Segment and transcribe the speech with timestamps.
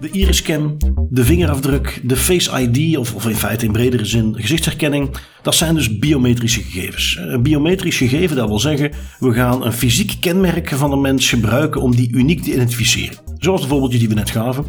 [0.00, 0.76] De iris-scan,
[1.10, 5.10] de vingerafdruk, de Face ID of, of in feite in bredere zin gezichtsherkenning,
[5.42, 7.18] dat zijn dus biometrische gegevens.
[7.20, 11.80] Een biometrisch gegeven, dat wil zeggen, we gaan een fysiek kenmerk van een mens gebruiken
[11.80, 13.18] om die uniek te identificeren.
[13.38, 14.64] Zoals de voorbeeldjes die we net gaven.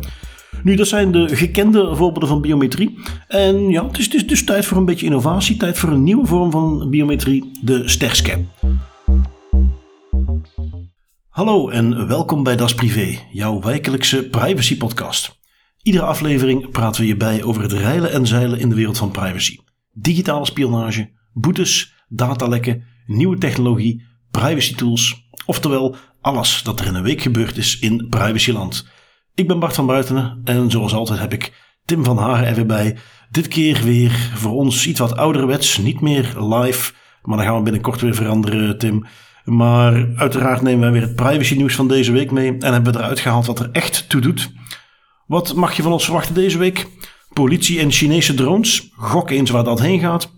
[0.64, 2.98] Nu, dat zijn de gekende voorbeelden van biometrie.
[3.28, 6.04] En ja, het is, het is dus tijd voor een beetje innovatie, tijd voor een
[6.04, 8.48] nieuwe vorm van biometrie, de sterscan.
[11.34, 15.40] Hallo en welkom bij Das Privé, jouw wekelijkse privacy podcast.
[15.82, 19.12] Iedere aflevering praten we je bij over het reilen en zeilen in de wereld van
[19.12, 19.58] privacy.
[19.92, 27.22] Digitale spionage, boetes, datalekken, nieuwe technologie, privacy tools, oftewel alles dat er in een week
[27.22, 28.88] gebeurd is in privacyland.
[29.34, 31.54] Ik ben Bart van Buitenen en zoals altijd heb ik
[31.86, 32.98] Tim van Haren er weer bij.
[33.30, 36.94] Dit keer weer voor ons iets wat ouderwets, niet meer live,
[37.24, 39.06] maar dan gaan we binnenkort weer veranderen, Tim.
[39.44, 43.00] Maar uiteraard nemen wij weer het privacy nieuws van deze week mee en hebben we
[43.00, 44.52] eruit gehaald wat er echt toe doet.
[45.26, 46.88] Wat mag je van ons verwachten deze week?
[47.34, 48.90] Politie en Chinese drones.
[48.96, 50.32] Gok eens waar dat heen gaat.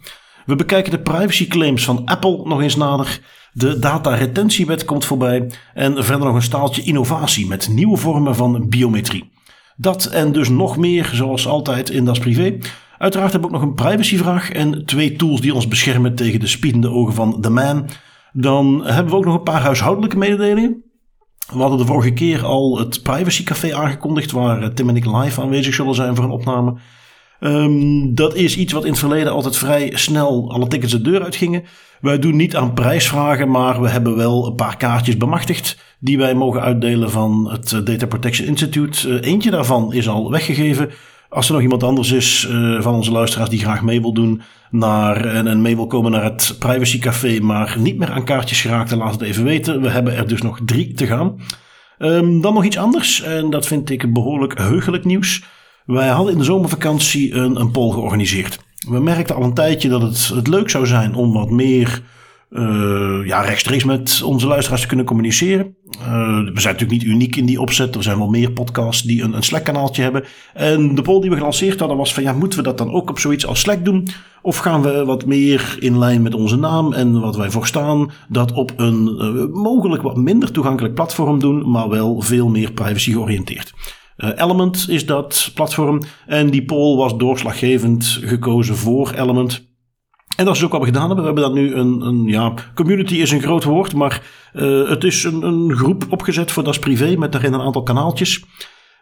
[0.45, 3.20] We bekijken de privacy claims van Apple nog eens nader.
[3.53, 5.52] De dataretentiewet komt voorbij.
[5.73, 9.31] En verder nog een staaltje innovatie met nieuwe vormen van biometrie.
[9.78, 12.58] Dat en dus nog meer, zoals altijd in Das Privé.
[12.97, 16.47] Uiteraard hebben we ook nog een privacyvraag en twee tools die ons beschermen tegen de
[16.47, 17.90] spiedende ogen van The Man.
[18.38, 20.83] Dan hebben we ook nog een paar huishoudelijke mededelingen.
[21.53, 25.41] We hadden de vorige keer al het Privacy Café aangekondigd, waar Tim en ik live
[25.41, 26.78] aanwezig zullen zijn voor een opname.
[27.39, 31.23] Um, dat is iets wat in het verleden altijd vrij snel alle tickets de deur
[31.23, 31.63] uitgingen.
[32.02, 36.33] Wij doen niet aan prijsvragen, maar we hebben wel een paar kaartjes bemachtigd die wij
[36.33, 39.09] mogen uitdelen van het Data Protection Institute.
[39.09, 40.89] Uh, eentje daarvan is al weggegeven.
[41.30, 44.42] Als er nog iemand anders is uh, van onze luisteraars die graag mee wil doen
[44.70, 48.90] naar, en, mee wil komen naar het Privacy Café, maar niet meer aan kaartjes geraakt,
[48.90, 49.81] dan laat het even weten.
[49.81, 51.40] We hebben er dus nog drie te gaan.
[52.00, 55.44] Um, dan nog iets anders, en dat vind ik behoorlijk heugelijk nieuws.
[55.86, 58.59] Wij hadden in de zomervakantie een, een poll georganiseerd.
[58.88, 62.02] We merkten al een tijdje dat het, het leuk zou zijn om wat meer
[62.55, 65.75] uh, ja, rechtstreeks met onze luisteraars te kunnen communiceren.
[65.91, 66.05] Uh,
[66.53, 67.95] we zijn natuurlijk niet uniek in die opzet.
[67.95, 70.23] Er zijn wel meer podcasts die een, een Slack-kanaaltje hebben.
[70.53, 73.09] En de poll die we gelanceerd hadden was van ja, moeten we dat dan ook
[73.09, 74.07] op zoiets als Slack doen?
[74.41, 78.11] Of gaan we wat meer in lijn met onze naam en wat wij voor staan,
[78.29, 83.11] dat op een uh, mogelijk wat minder toegankelijk platform doen, maar wel veel meer privacy
[83.11, 83.73] georiënteerd?
[84.17, 89.75] Uh, Element is dat platform en die poll was doorslaggevend gekozen voor Element.
[90.35, 91.25] En dat is ook wat we gedaan hebben.
[91.25, 94.22] We hebben dat nu een, een ja, community is een groot woord, maar
[94.53, 98.44] uh, het is een, een groep opgezet voor Das Privé met daarin een aantal kanaaltjes.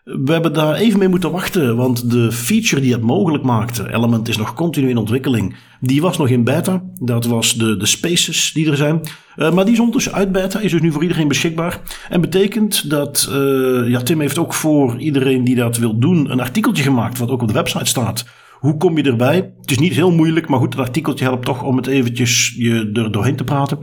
[0.03, 4.27] We hebben daar even mee moeten wachten, want de feature die het mogelijk maakte, Element
[4.27, 6.83] is nog continu in ontwikkeling, die was nog in beta.
[6.99, 9.01] Dat was de, de spaces die er zijn.
[9.35, 11.81] Uh, maar die is ondertussen uit beta, is dus nu voor iedereen beschikbaar.
[12.09, 16.39] En betekent dat, uh, ja, Tim heeft ook voor iedereen die dat wil doen een
[16.39, 18.25] artikeltje gemaakt, wat ook op de website staat.
[18.63, 19.53] Hoe kom je erbij?
[19.61, 22.89] Het is niet heel moeilijk, maar goed, het artikeltje helpt toch om het eventjes je
[22.93, 23.79] er doorheen te praten.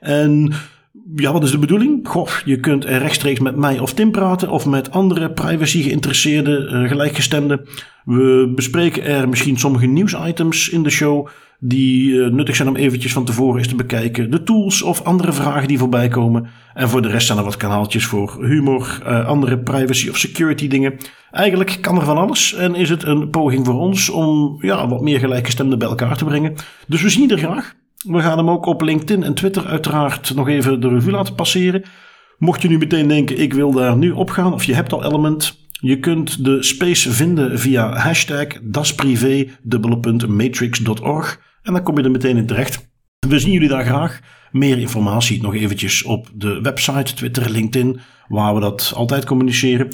[0.00, 0.52] En
[1.14, 2.08] ja, wat is de bedoeling?
[2.08, 6.88] Goh, je kunt rechtstreeks met mij of Tim praten of met andere privacy geïnteresseerde uh,
[6.88, 7.68] gelijkgestemden.
[8.04, 11.28] We bespreken er misschien sommige nieuwsitems in de show
[11.66, 14.30] die uh, nuttig zijn om eventjes van tevoren eens te bekijken.
[14.30, 16.46] De tools of andere vragen die voorbij komen.
[16.74, 20.68] En voor de rest zijn er wat kanaaltjes voor humor, uh, andere privacy of security
[20.68, 20.94] dingen.
[21.30, 25.00] Eigenlijk kan er van alles en is het een poging voor ons om ja, wat
[25.00, 26.54] meer gelijkgestemden bij elkaar te brengen.
[26.86, 27.74] Dus we zien er graag.
[28.06, 31.82] We gaan hem ook op LinkedIn en Twitter uiteraard nog even de revue laten passeren.
[32.38, 35.04] Mocht je nu meteen denken, ik wil daar nu op gaan, of je hebt al
[35.04, 42.36] Element, je kunt de space vinden via hashtag dasprivé.matrix.org en dan kom je er meteen
[42.36, 42.92] in terecht.
[43.28, 44.20] We zien jullie daar graag.
[44.50, 49.88] Meer informatie nog eventjes op de website, Twitter, LinkedIn, waar we dat altijd communiceren.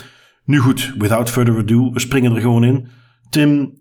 [0.44, 2.88] Nu goed, without further ado, we springen er gewoon in.
[3.30, 3.78] Tim,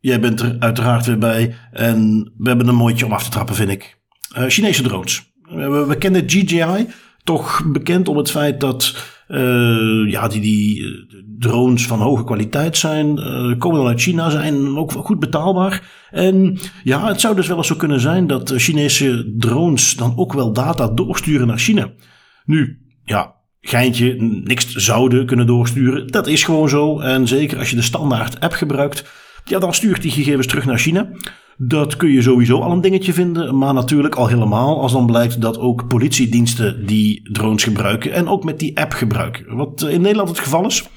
[0.00, 1.54] Jij bent er uiteraard weer bij.
[1.72, 3.98] En we hebben een mooitje om af te trappen, vind ik.
[4.38, 5.32] Uh, Chinese drones.
[5.42, 6.86] We, we, kennen GGI.
[7.24, 8.96] Toch bekend om het feit dat
[9.28, 11.06] uh, ja, die, die
[11.38, 13.18] drones van hoge kwaliteit zijn.
[13.18, 15.82] Uh, komen dan uit China, zijn ook goed betaalbaar.
[16.10, 20.32] En ja, het zou dus wel eens zo kunnen zijn dat Chinese drones dan ook
[20.32, 21.90] wel data doorsturen naar China.
[22.44, 24.14] Nu, ja, geintje,
[24.44, 26.06] niks zouden kunnen doorsturen.
[26.06, 27.00] Dat is gewoon zo.
[27.00, 29.04] En zeker als je de standaard app gebruikt
[29.48, 31.08] ja, dan stuurt die gegevens terug naar China.
[31.56, 35.40] Dat kun je sowieso al een dingetje vinden, maar natuurlijk al helemaal als dan blijkt
[35.40, 39.56] dat ook politiediensten die drones gebruiken en ook met die app gebruiken.
[39.56, 40.88] Wat in Nederland het geval is.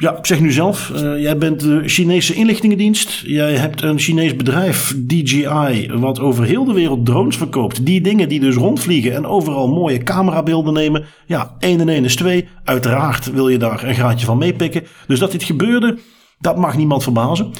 [0.00, 0.92] Ja, zeg nu zelf.
[0.94, 3.22] Uh, jij bent de Chinese inlichtingendienst.
[3.26, 7.86] Jij hebt een Chinees bedrijf, DJI, wat over heel de wereld drones verkoopt.
[7.86, 11.04] Die dingen die dus rondvliegen en overal mooie camerabeelden nemen.
[11.26, 12.48] Ja, 1 en 1 is 2.
[12.64, 14.82] Uiteraard wil je daar een graadje van meepikken.
[15.06, 15.98] Dus dat dit gebeurde,
[16.38, 17.50] dat mag niemand verbazen.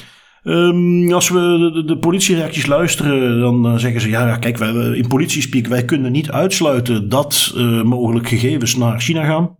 [0.43, 5.07] Um, als we de, de, politiereacties luisteren, dan uh, zeggen ze: ja, kijk, wij, in
[5.07, 9.57] politiespeak, wij kunnen niet uitsluiten dat uh, mogelijk gegevens naar China gaan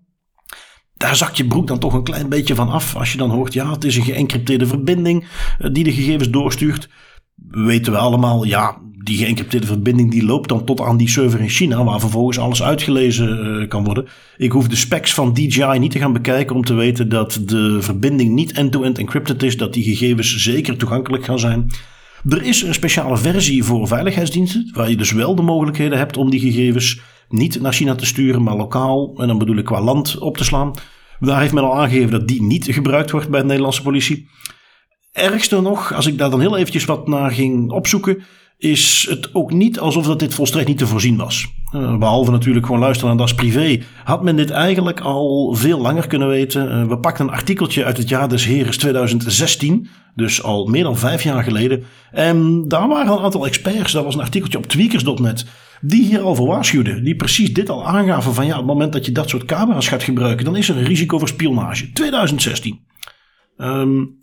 [0.99, 2.95] daar zak je broek dan toch een klein beetje van af.
[2.95, 5.27] Als je dan hoort, ja, het is een geëncrypteerde verbinding
[5.59, 6.89] eh, die de gegevens doorstuurt.
[7.47, 8.77] Weten we allemaal, ja,
[9.09, 12.63] die geëncrypteerde verbinding die loopt dan tot aan die server in China, waar vervolgens alles
[12.63, 14.07] uitgelezen uh, kan worden.
[14.37, 17.81] Ik hoef de specs van DJI niet te gaan bekijken om te weten dat de
[17.81, 21.71] verbinding niet end-to-end -end encrypted is, dat die gegevens zeker toegankelijk gaan zijn.
[22.29, 26.29] Er is een speciale versie voor veiligheidsdiensten, waar je dus wel de mogelijkheden hebt om
[26.29, 30.17] die gegevens niet naar China te sturen, maar lokaal, en dan bedoel ik qua land,
[30.17, 30.73] op te slaan.
[31.19, 34.29] Daar heeft men al aangegeven dat die niet gebruikt wordt bij de Nederlandse politie.
[35.11, 38.23] Ergste nog, als ik daar dan heel eventjes wat naar ging opzoeken,
[38.59, 41.47] is het ook niet alsof dat dit volstrekt niet te voorzien was.
[41.75, 43.81] Uh, behalve natuurlijk gewoon luisteren naar Das Privé.
[44.03, 46.67] Had men dit eigenlijk al veel langer kunnen weten.
[46.67, 49.87] Uh, we pakten een artikeltje uit het jaar des Heres 2016.
[50.15, 51.83] Dus al meer dan vijf jaar geleden.
[52.11, 53.91] En daar waren een aantal experts.
[53.91, 55.45] Dat was een artikeltje op tweakers.net.
[55.81, 57.03] Die hier al voor waarschuwden.
[57.03, 58.33] Die precies dit al aangaven.
[58.33, 60.45] Van ja, op het moment dat je dat soort camera's gaat gebruiken.
[60.45, 61.91] Dan is er een risico voor spionage.
[61.91, 62.79] 2016.
[63.57, 64.17] Um,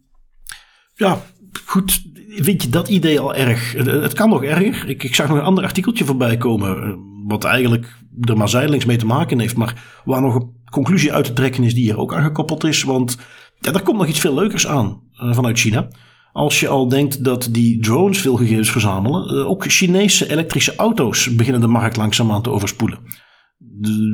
[0.94, 1.22] ja,
[1.64, 2.02] goed
[2.44, 3.72] vind je dat idee al erg?
[3.72, 4.88] Het, kan nog erger.
[4.88, 6.82] Ik, ik, zag nog een ander artikeltje voorbij komen.
[6.82, 6.92] Eh,
[7.26, 9.56] wat eigenlijk er maar zijdelings mee te maken heeft.
[9.56, 12.82] Maar waar nog een conclusie uit te trekken is die hier ook aangekoppeld is.
[12.82, 13.18] Want
[13.58, 15.88] ja, er komt nog iets veel leukers aan uh, vanuit China.
[16.32, 19.46] Als je al denkt dat die drones veel gegevens verzamelen.
[19.46, 22.98] Ook Chinese elektrische auto's beginnen de markt langzaamaan te overspoelen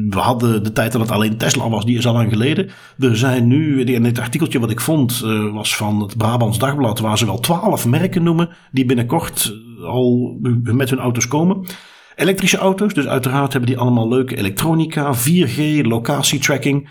[0.08, 2.70] we hadden de tijd dat het alleen Tesla was, die is al lang geleden.
[2.98, 6.98] Er zijn nu, in dit artikeltje wat ik vond, uh, was van het Brabants Dagblad,
[6.98, 11.66] waar ze wel twaalf merken noemen die binnenkort eh, al met hun auto's komen.
[12.16, 16.90] Elektrische auto's, dus uiteraard hebben die allemaal leuke elektronica, 4G, locatietracking.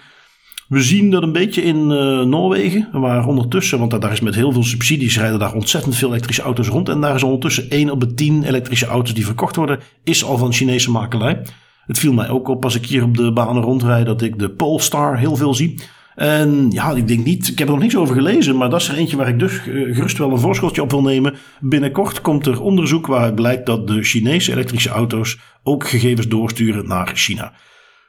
[0.68, 4.52] We zien dat een beetje in uh, Noorwegen, waar ondertussen, want daar is met heel
[4.52, 6.90] veel subsidies, rijden daar ontzettend veel elektrische auto's rond.
[6.90, 10.38] En daar is ondertussen 1 op de 10 elektrische auto's die verkocht worden, is al
[10.38, 11.42] van Chinese makelij.
[11.92, 14.50] Het viel mij ook op als ik hier op de banen rondrijd dat ik de
[14.50, 15.80] Polestar heel veel zie.
[16.16, 18.88] En ja, ik denk niet, ik heb er nog niks over gelezen, maar dat is
[18.88, 21.36] er eentje waar ik dus eh, gerust wel een voorschotje op wil nemen.
[21.60, 27.12] Binnenkort komt er onderzoek waaruit blijkt dat de Chinese elektrische auto's ook gegevens doorsturen naar
[27.14, 27.54] China.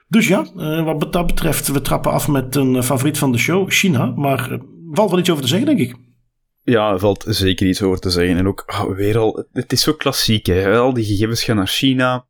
[0.08, 3.70] Dus ja, eh, wat dat betreft, we trappen af met een favoriet van de show,
[3.70, 4.06] China.
[4.06, 4.62] Maar er
[4.92, 5.96] valt wel iets over te zeggen, denk ik.
[6.62, 8.36] Ja, er valt zeker iets over te zeggen.
[8.36, 10.46] En ook oh, weer al, het is zo klassiek.
[10.46, 10.78] Hè?
[10.78, 12.26] Al die gegevens gaan naar China.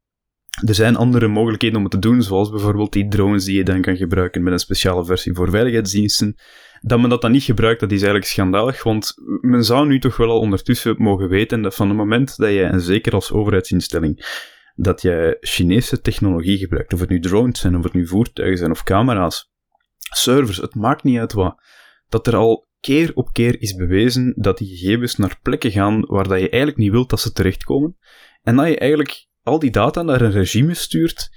[0.61, 3.81] Er zijn andere mogelijkheden om het te doen, zoals bijvoorbeeld die drones die je dan
[3.81, 6.37] kan gebruiken met een speciale versie voor veiligheidsdiensten.
[6.81, 10.17] Dat men dat dan niet gebruikt, dat is eigenlijk schandalig, want men zou nu toch
[10.17, 14.41] wel al ondertussen mogen weten dat van het moment dat je, en zeker als overheidsinstelling,
[14.75, 18.71] dat je Chinese technologie gebruikt, of het nu drones zijn, of het nu voertuigen zijn,
[18.71, 19.53] of camera's,
[19.99, 21.63] servers, het maakt niet uit wat,
[22.09, 26.29] dat er al keer op keer is bewezen dat die gegevens naar plekken gaan waar
[26.29, 27.97] dat je eigenlijk niet wilt dat ze terechtkomen,
[28.43, 31.31] en dat je eigenlijk al die data naar een regime stuurt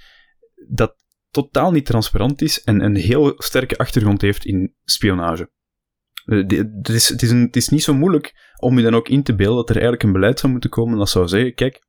[0.68, 5.50] dat totaal niet transparant is en een heel sterke achtergrond heeft in spionage.
[6.24, 9.08] Eh, het is, het, is een, het is niet zo moeilijk om je dan ook
[9.08, 11.84] in te beelden dat er eigenlijk een beleid zou moeten komen dat zou zeggen, kijk,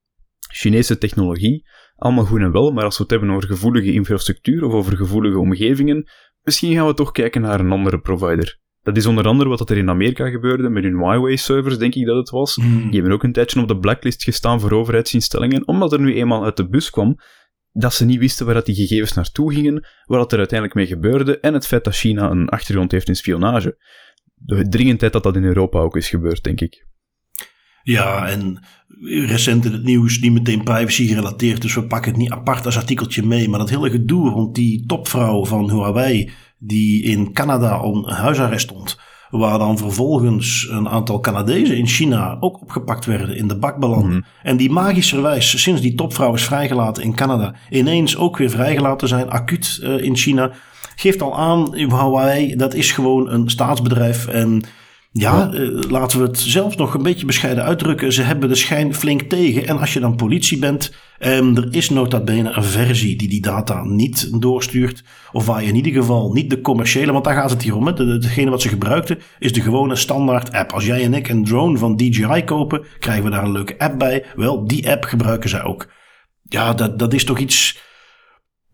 [0.52, 4.74] Chinese technologie, allemaal goed en wel, maar als we het hebben over gevoelige infrastructuur of
[4.74, 6.10] over gevoelige omgevingen,
[6.42, 8.60] misschien gaan we toch kijken naar een andere provider.
[8.88, 12.18] Dat is onder andere wat er in Amerika gebeurde met hun Huawei-servers, denk ik dat
[12.18, 12.58] het was.
[12.58, 12.84] Mm.
[12.84, 16.44] Die hebben ook een tijdje op de blacklist gestaan voor overheidsinstellingen, omdat er nu eenmaal
[16.44, 17.18] uit de bus kwam
[17.72, 21.40] dat ze niet wisten waar dat die gegevens naartoe gingen, wat er uiteindelijk mee gebeurde,
[21.40, 23.78] en het feit dat China een achtergrond heeft in spionage.
[24.34, 26.86] De dringendheid dat dat in Europa ook is gebeurd, denk ik.
[27.84, 28.64] Ja, en
[29.28, 32.78] recent in het nieuws niet meteen privacy gerelateerd, dus we pakken het niet apart als
[32.78, 33.50] artikeltje mee.
[33.50, 38.98] Maar dat hele gedoe rond die topvrouw van Huawei, die in Canada om huisarrest stond.
[39.30, 44.08] Waar dan vervolgens een aantal Canadezen in China ook opgepakt werden in de bakballen.
[44.08, 44.22] Mhm.
[44.44, 49.30] En die magischerwijs, sinds die topvrouw is vrijgelaten in Canada, ineens ook weer vrijgelaten zijn,
[49.30, 50.52] acuut uh, in China.
[50.96, 54.28] Geeft al aan, Huawei, dat is gewoon een staatsbedrijf.
[54.28, 54.64] En
[55.20, 58.14] ja, uh, laten we het zelfs nog een beetje bescheiden uitdrukken.
[58.14, 59.68] Ze hebben de schijn flink tegen.
[59.68, 63.42] En als je dan politie bent, um, er is nota bene een versie die die
[63.42, 65.04] data niet doorstuurt.
[65.32, 67.88] Of waar je in ieder geval niet de commerciële, want daar gaat het hier om.
[67.88, 67.94] Hè.
[67.94, 70.72] De, degene wat ze gebruikten is de gewone standaard app.
[70.72, 74.00] Als jij en ik een drone van DJI kopen, krijgen we daar een leuke app
[74.00, 74.26] bij.
[74.36, 75.88] Wel, die app gebruiken zij ook.
[76.44, 77.86] Ja, dat, dat is toch iets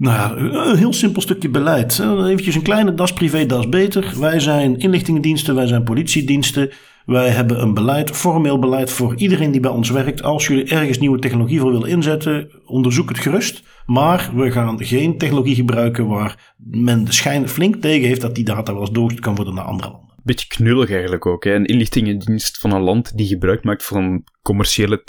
[0.03, 1.99] Nou een heel simpel stukje beleid.
[1.99, 4.13] Even een kleine das privé, das beter.
[4.19, 6.71] Wij zijn inlichtingendiensten, wij zijn politiediensten.
[7.05, 10.23] Wij hebben een beleid, formeel beleid voor iedereen die bij ons werkt.
[10.23, 13.63] Als jullie ergens nieuwe technologie voor willen inzetten, onderzoek het gerust.
[13.85, 18.45] Maar we gaan geen technologie gebruiken waar men de schijn flink tegen heeft dat die
[18.45, 21.43] data wel eens doorgestuurd kan worden naar andere beetje knullig eigenlijk ook.
[21.43, 21.53] Hè.
[21.53, 25.03] Een inlichtingendienst van een land die gebruik maakt van commerciële,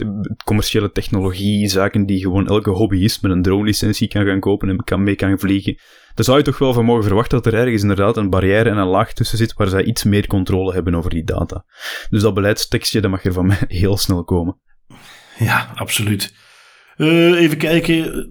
[0.44, 5.02] commerciële technologie, zaken die gewoon elke hobbyist met een drone-licentie kan gaan kopen en kan,
[5.02, 5.78] mee kan vliegen.
[6.14, 8.76] Daar zou je toch wel van mogen verwachten dat er ergens inderdaad een barrière en
[8.76, 11.64] een laag tussen zit waar zij iets meer controle hebben over die data.
[12.10, 14.60] Dus dat beleidstekstje, dat mag er van mij heel snel komen.
[15.38, 16.34] Ja, absoluut.
[16.96, 18.30] Uh, even kijken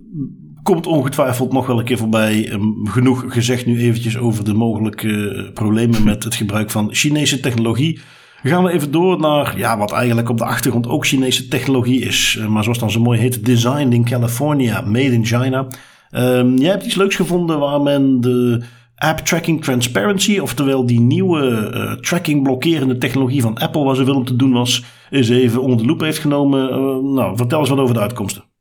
[0.63, 2.49] komt ongetwijfeld nog wel een keer voorbij.
[2.49, 7.39] Ehm, genoeg gezegd nu eventjes over de mogelijke eh, problemen met het gebruik van Chinese
[7.39, 7.99] technologie.
[8.43, 12.37] gaan we even door naar ja, wat eigenlijk op de achtergrond ook Chinese technologie is.
[12.39, 15.67] Eh, maar zoals dan zo mooi heet, Designed in California, Made in China.
[16.11, 18.63] Um, jij hebt iets leuks gevonden waar men de
[18.95, 24.15] App Tracking Transparency, oftewel die nieuwe uh, tracking blokkerende technologie van Apple, waar ze wil
[24.15, 26.69] om te doen was, eens even onder de loep heeft genomen.
[27.13, 28.52] nou, vertel eens wat over de uitkomsten.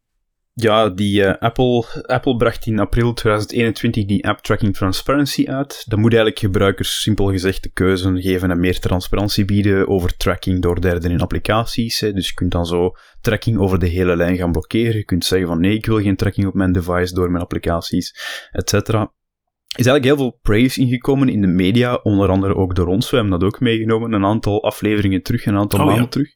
[0.54, 5.84] Ja, die uh, Apple, Apple bracht in april 2021 die App Tracking Transparency uit.
[5.88, 10.62] Dat moet eigenlijk gebruikers simpel gezegd de keuze geven en meer transparantie bieden over tracking
[10.62, 12.00] door derden in applicaties.
[12.00, 12.12] Hè.
[12.12, 14.96] Dus je kunt dan zo tracking over de hele lijn gaan blokkeren.
[14.96, 18.14] Je kunt zeggen van nee, ik wil geen tracking op mijn device door mijn applicaties,
[18.50, 18.72] etc.
[18.72, 23.10] is eigenlijk heel veel praise ingekomen in de media, onder andere ook door ons.
[23.10, 26.30] We hebben dat ook meegenomen, een aantal afleveringen terug, een aantal oh, maanden terug.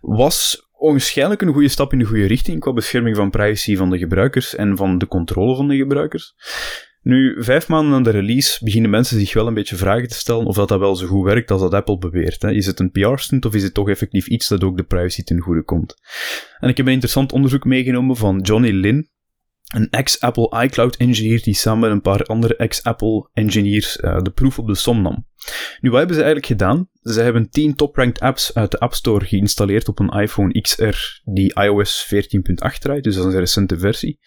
[0.00, 3.98] Was onwaarschijnlijk een goede stap in de goede richting qua bescherming van privacy van de
[3.98, 6.34] gebruikers en van de controle van de gebruikers.
[7.02, 10.46] Nu, vijf maanden na de release beginnen mensen zich wel een beetje vragen te stellen
[10.46, 12.42] of dat, dat wel zo goed werkt als dat Apple beweert.
[12.42, 12.50] Hè.
[12.50, 15.40] Is het een PR-stunt of is het toch effectief iets dat ook de privacy ten
[15.40, 15.94] goede komt?
[16.58, 19.10] En ik heb een interessant onderzoek meegenomen van Johnny Lin,
[19.72, 24.58] een ex-Apple iCloud engineer die samen met een paar andere ex-Apple engineers uh, de proef
[24.58, 25.26] op de som nam.
[25.80, 26.88] Nu, wat hebben ze eigenlijk gedaan?
[27.02, 31.54] Ze hebben 10 top-ranked apps uit de App Store geïnstalleerd op een iPhone XR die
[31.54, 34.18] iOS 14.8 draait, dus dat is een recente versie.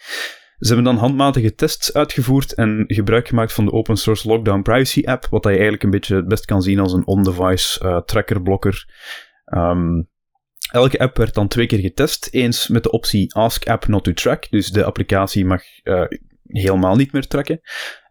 [0.58, 5.02] Ze hebben dan handmatige tests uitgevoerd en gebruik gemaakt van de open source Lockdown Privacy
[5.06, 8.86] app, wat je eigenlijk een beetje het best kan zien als een on-device uh, trackerblokker.
[9.46, 10.10] Um,
[10.72, 12.28] Elke app werd dan twee keer getest.
[12.32, 16.04] Eens met de optie Ask App Not to Track, dus de applicatie mag uh,
[16.44, 17.60] helemaal niet meer tracken.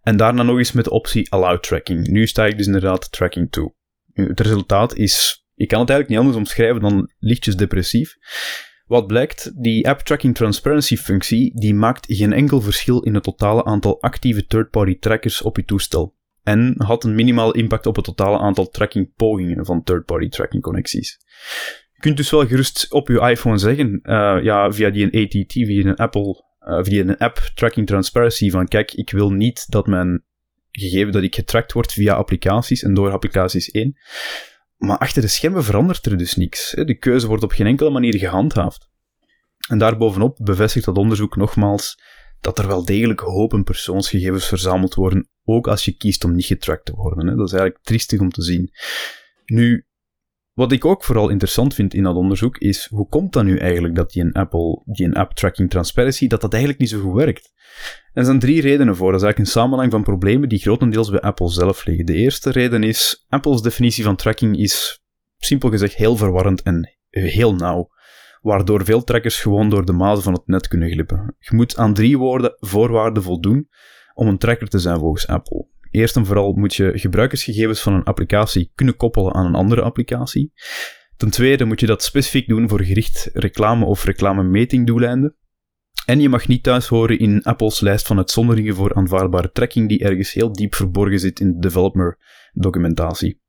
[0.02, 2.06] En daarna nog eens met de optie Allow Tracking.
[2.06, 3.74] Nu sta ik dus inderdaad tracking toe.
[4.12, 8.16] Het resultaat is, ik kan het eigenlijk niet anders omschrijven dan lichtjes depressief.
[8.86, 13.64] Wat blijkt, die App Tracking Transparency functie, die maakt geen enkel verschil in het totale
[13.64, 16.16] aantal actieve third-party trackers op je toestel.
[16.42, 21.18] En had een minimaal impact op het totale aantal tracking pogingen van third-party tracking connecties
[22.04, 25.96] kunt dus wel gerust op je iPhone zeggen, uh, ja, via die ATT, via een
[25.96, 30.24] Apple, uh, via een app tracking transparency, van kijk, ik wil niet dat mijn
[30.70, 33.98] gegeven dat ik getracked word via applicaties en door applicaties één.
[34.76, 36.70] Maar achter de schermen verandert er dus niks.
[36.70, 38.88] De keuze wordt op geen enkele manier gehandhaafd.
[39.68, 42.00] En daarbovenop bevestigt dat onderzoek nogmaals
[42.40, 46.84] dat er wel degelijk hopen persoonsgegevens verzameld worden, ook als je kiest om niet getracked
[46.84, 47.36] te worden.
[47.36, 48.70] Dat is eigenlijk triestig om te zien.
[49.44, 49.86] Nu,
[50.54, 53.94] wat ik ook vooral interessant vind in dat onderzoek is, hoe komt dat nu eigenlijk
[53.94, 57.14] dat die een Apple, die een app tracking transparency, dat dat eigenlijk niet zo goed
[57.14, 57.52] werkt?
[58.12, 59.10] En er zijn drie redenen voor.
[59.10, 62.06] Dat is eigenlijk een samenhang van problemen die grotendeels bij Apple zelf liggen.
[62.06, 65.02] De eerste reden is, Apple's definitie van tracking is
[65.36, 67.88] simpel gezegd heel verwarrend en heel nauw.
[68.40, 71.36] Waardoor veel trackers gewoon door de mazen van het net kunnen glippen.
[71.38, 73.68] Je moet aan drie woorden voorwaarden voldoen
[74.14, 75.66] om een tracker te zijn volgens Apple.
[75.94, 80.52] Eerst en vooral moet je gebruikersgegevens van een applicatie kunnen koppelen aan een andere applicatie.
[81.16, 85.36] Ten tweede moet je dat specifiek doen voor gericht reclame- of reclame-metingdoeleinden.
[86.06, 89.98] En je mag niet thuis horen in Apple's lijst van uitzonderingen voor aanvaardbare tracking die
[89.98, 93.42] ergens heel diep verborgen zit in de developer-documentatie.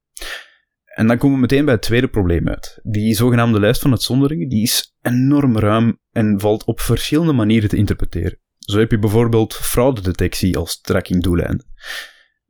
[0.85, 2.79] En dan komen we meteen bij het tweede probleem uit.
[2.83, 7.77] Die zogenaamde lijst van uitzonderingen die is enorm ruim en valt op verschillende manieren te
[7.77, 8.39] interpreteren.
[8.59, 11.65] Zo heb je bijvoorbeeld fraudedetectie als trackingdoeleind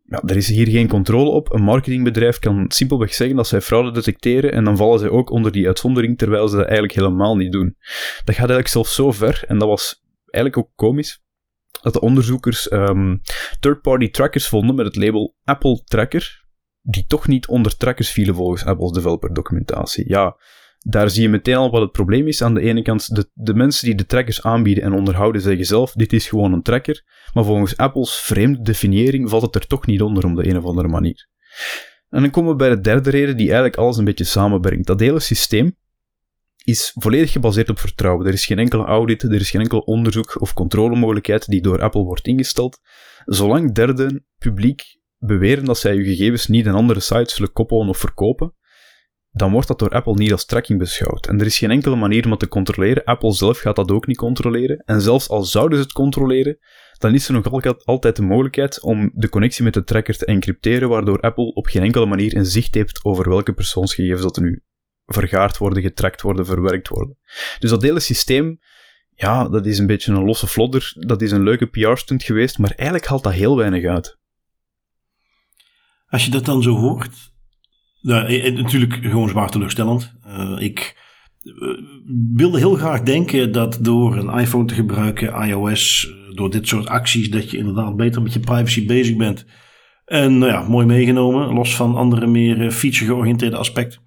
[0.05, 1.53] ja, er is hier geen controle op.
[1.53, 5.51] Een marketingbedrijf kan simpelweg zeggen dat zij fraude detecteren en dan vallen zij ook onder
[5.51, 7.75] die uitzondering, terwijl ze dat eigenlijk helemaal niet doen.
[8.15, 11.23] Dat gaat eigenlijk zelfs zo ver, en dat was eigenlijk ook komisch,
[11.81, 13.21] dat de onderzoekers um,
[13.59, 16.45] third-party trackers vonden met het label Apple Tracker,
[16.81, 20.09] die toch niet onder trackers vielen volgens Apple's developer documentatie.
[20.09, 20.37] Ja,
[20.87, 22.41] daar zie je meteen al wat het probleem is.
[22.41, 25.91] Aan de ene kant, de, de mensen die de trackers aanbieden en onderhouden zeggen zelf,
[25.91, 27.03] dit is gewoon een tracker.
[27.33, 30.65] Maar volgens Apple's vreemde definiëring valt het er toch niet onder op de een of
[30.65, 31.27] andere manier.
[32.09, 34.87] En dan komen we bij de derde reden die eigenlijk alles een beetje samenbrengt.
[34.87, 35.77] Dat hele systeem
[36.63, 38.27] is volledig gebaseerd op vertrouwen.
[38.27, 42.03] Er is geen enkele audit, er is geen enkel onderzoek of controlemogelijkheid die door Apple
[42.03, 42.79] wordt ingesteld.
[43.25, 47.97] Zolang derden publiek beweren dat zij uw gegevens niet aan andere sites zullen koppelen of
[47.97, 48.53] verkopen,
[49.35, 51.27] dan wordt dat door Apple niet als tracking beschouwd.
[51.27, 53.03] En er is geen enkele manier om het te controleren.
[53.03, 54.83] Apple zelf gaat dat ook niet controleren.
[54.85, 56.57] En zelfs al zouden ze het controleren,
[56.97, 60.89] dan is er nog altijd de mogelijkheid om de connectie met de tracker te encrypteren,
[60.89, 64.63] waardoor Apple op geen enkele manier een zicht heeft over welke persoonsgegevens dat er nu
[65.05, 67.17] vergaard worden, getrackt worden, verwerkt worden.
[67.59, 68.59] Dus dat hele systeem,
[69.09, 70.93] ja, dat is een beetje een losse flodder.
[70.97, 74.17] Dat is een leuke PR-stunt geweest, maar eigenlijk haalt dat heel weinig uit.
[76.07, 77.33] Als je dat dan zo hoort,
[78.05, 80.13] nou, eh, eh, natuurlijk gewoon zwaar teleurstellend.
[80.27, 81.03] Uh, ik
[82.33, 87.29] wilde heel graag denken dat door een iPhone te gebruiken, iOS, door dit soort acties,
[87.29, 89.45] dat je inderdaad beter met je privacy bezig bent.
[90.05, 93.99] En nou ja, mooi meegenomen, los van andere meer feature-georiënteerde aspecten.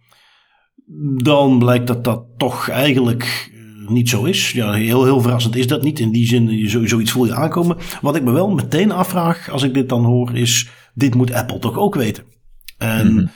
[1.23, 3.50] Dan blijkt dat dat toch eigenlijk
[3.88, 4.52] niet zo is.
[4.52, 5.99] Ja, heel, heel verrassend is dat niet.
[5.99, 7.76] In die zin, zoiets voel je aankomen.
[8.00, 11.59] Wat ik me wel meteen afvraag als ik dit dan hoor, is: dit moet Apple
[11.59, 12.25] toch ook weten?
[12.78, 13.12] En.
[13.12, 13.19] Mhm.
[13.19, 13.28] Eh,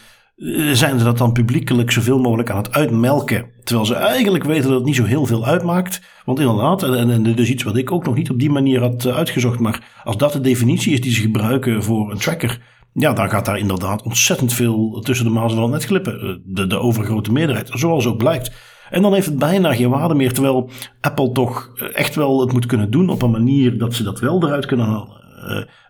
[0.72, 3.50] zijn ze dat dan publiekelijk zoveel mogelijk aan het uitmelken.
[3.64, 6.02] Terwijl ze eigenlijk weten dat het niet zo heel veel uitmaakt.
[6.24, 8.80] Want inderdaad, en, en dit is iets wat ik ook nog niet op die manier
[8.80, 9.58] had eh, uitgezocht.
[9.58, 12.60] Maar als dat de definitie is die ze gebruiken voor een tracker.
[12.92, 16.20] Ja, dan gaat daar inderdaad ontzettend veel tussen de mazen van net glippen.
[16.20, 18.52] Eh, de, de overgrote meerderheid, zoals ook blijkt.
[18.90, 20.32] En dan heeft het bijna geen waarde meer.
[20.32, 20.70] Terwijl
[21.00, 24.42] Apple toch echt wel het moet kunnen doen op een manier dat ze dat wel
[24.42, 25.20] eruit kunnen halen.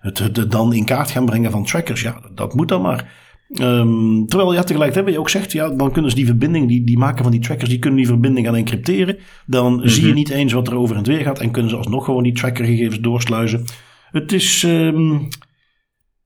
[0.00, 3.20] het, het dan in kaart gaan brengen van trackers, ja, dat moet dan maar.
[3.60, 6.84] Um, terwijl ja, tegelijkertijd wat je ook zegt, ja, dan kunnen ze die verbinding, die,
[6.84, 9.18] die maken van die trackers, die kunnen die verbinding gaan encrypteren.
[9.46, 9.88] Dan mhm.
[9.88, 12.22] zie je niet eens wat er over en weer gaat en kunnen ze alsnog gewoon
[12.22, 13.64] die trackergegevens doorsluizen.
[14.10, 15.28] Het is, um,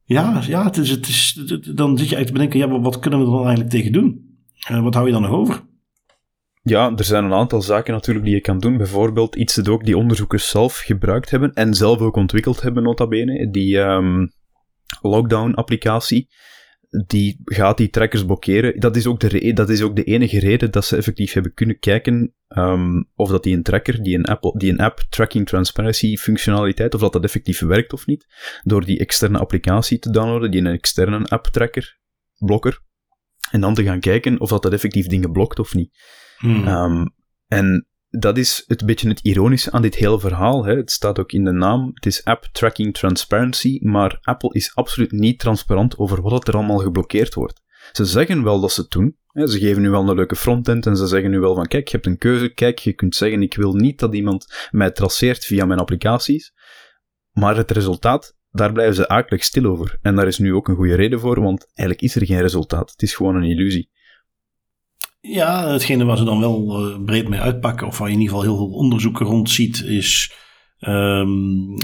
[0.04, 1.32] ja, ja het is, het is,
[1.74, 4.38] dan zit je eigenlijk te bedenken, ja, wat kunnen we er dan eigenlijk tegen doen?
[4.70, 5.64] Uh, wat hou je dan nog over?
[6.62, 8.76] Ja, er zijn een aantal zaken natuurlijk die je kan doen.
[8.76, 13.06] Bijvoorbeeld iets dat ook die onderzoekers zelf gebruikt hebben en zelf ook ontwikkeld hebben, nota
[13.06, 13.50] bene.
[13.50, 14.32] Die um,
[15.00, 16.28] lockdown-applicatie
[17.06, 18.80] die gaat die trackers blokkeren.
[18.80, 21.78] Dat is ook de, dat is ook de enige reden dat ze effectief hebben kunnen
[21.78, 26.16] kijken um, of dat die een tracker, die een, Apple, die een app tracking transparency
[26.16, 28.26] functionaliteit, of dat dat effectief werkt of niet.
[28.62, 31.98] Door die externe applicatie te downloaden, die een externe app tracker,
[32.38, 32.84] blokker.
[33.50, 35.96] En dan te gaan kijken of dat, dat effectief dingen blokt of niet.
[36.36, 36.68] Hmm.
[36.68, 37.14] Um,
[37.46, 37.86] en
[38.18, 40.64] dat is het beetje het ironische aan dit hele verhaal.
[40.64, 40.76] Hè.
[40.76, 41.90] Het staat ook in de naam.
[41.94, 46.78] Het is App Tracking Transparency, maar Apple is absoluut niet transparant over wat er allemaal
[46.78, 47.62] geblokkeerd wordt.
[47.92, 49.16] Ze zeggen wel dat ze het doen.
[49.32, 51.94] Ze geven nu wel een leuke frontend en ze zeggen nu wel van kijk, je
[51.94, 52.48] hebt een keuze.
[52.48, 56.52] Kijk, je kunt zeggen ik wil niet dat iemand mij traceert via mijn applicaties.
[57.32, 59.98] Maar het resultaat, daar blijven ze akelig stil over.
[60.02, 62.90] En daar is nu ook een goede reden voor, want eigenlijk is er geen resultaat.
[62.90, 63.90] Het is gewoon een illusie.
[65.28, 68.36] Ja, hetgene waar ze dan wel uh, breed mee uitpakken, of waar je in ieder
[68.36, 70.32] geval heel veel onderzoeken rond ziet, is
[70.80, 71.74] um,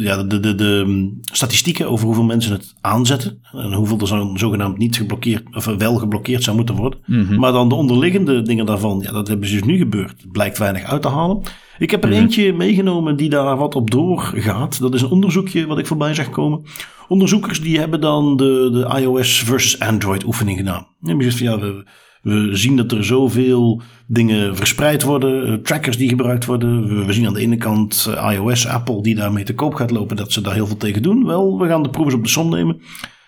[0.00, 3.40] ja, de, de, de, statistieken over hoeveel mensen het aanzetten.
[3.52, 6.98] En hoeveel er zo, zogenaamd niet geblokkeerd, of wel geblokkeerd zou moeten worden.
[7.06, 7.38] Mhm.
[7.38, 10.22] Maar dan de onderliggende dingen daarvan, ja, dat hebben ze dus nu gebeurd.
[10.22, 11.42] Het blijkt weinig uit te halen.
[11.78, 12.18] Ik heb er mhm.
[12.18, 14.80] eentje meegenomen die daar wat op doorgaat.
[14.80, 16.62] Dat is een onderzoekje wat ik voorbij zag komen.
[17.08, 20.86] Onderzoekers die hebben dan de, de iOS versus Android oefening gedaan.
[21.02, 21.84] En je zegt van ja, we
[22.22, 27.06] we zien dat er zoveel dingen verspreid worden, eh, trackers die gebruikt worden.
[27.06, 30.16] We zien aan de ene kant eh, iOS, Apple die daarmee te koop gaat lopen,
[30.16, 31.26] dat ze daar heel veel tegen doen.
[31.26, 32.80] Wel, we gaan de proeven op de som nemen.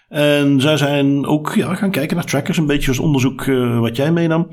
[0.08, 3.96] En zij zijn ook ja, gaan kijken naar trackers, een beetje als onderzoek uh, wat
[3.96, 4.48] jij meenam.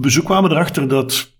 [0.00, 1.34] We kwamen erachter dat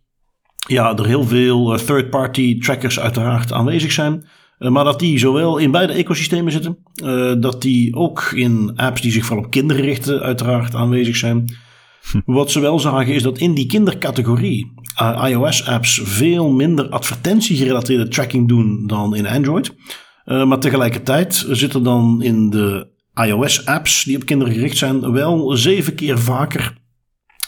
[0.68, 4.26] ja, er heel veel third-party trackers uiteraard aanwezig zijn.
[4.58, 9.00] Eh, maar dat die zowel in beide ecosystemen zitten, uh, dat die ook in apps
[9.00, 11.56] die zich vooral op kinderen richten, uiteraard aanwezig zijn.
[12.10, 12.20] Hm.
[12.24, 18.48] Wat ze wel zagen is dat in die kindercategorie uh, iOS-apps veel minder advertentiegerelateerde tracking
[18.48, 19.74] doen dan in Android.
[20.24, 26.18] maar tegelijkertijd zitten dan in de iOS-apps die op kinderen gericht zijn wel zeven keer
[26.18, 26.76] vaker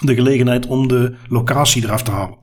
[0.01, 2.39] de gelegenheid om de locatie eraf te halen.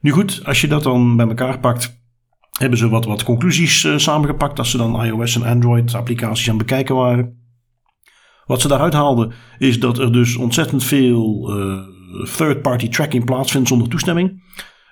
[0.00, 1.99] Nu goed, als je dat dan bij elkaar pakt,
[2.60, 6.56] hebben ze wat, wat conclusies uh, samengepakt als ze dan iOS en Android applicaties aan
[6.56, 7.38] het bekijken waren.
[8.46, 11.78] Wat ze daaruit haalden is dat er dus ontzettend veel uh,
[12.36, 14.42] third-party tracking plaatsvindt zonder toestemming.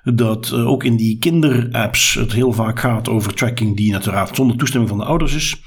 [0.03, 4.57] Dat uh, ook in die kinderapps het heel vaak gaat over tracking die uiteraard zonder
[4.57, 5.63] toestemming van de ouders is.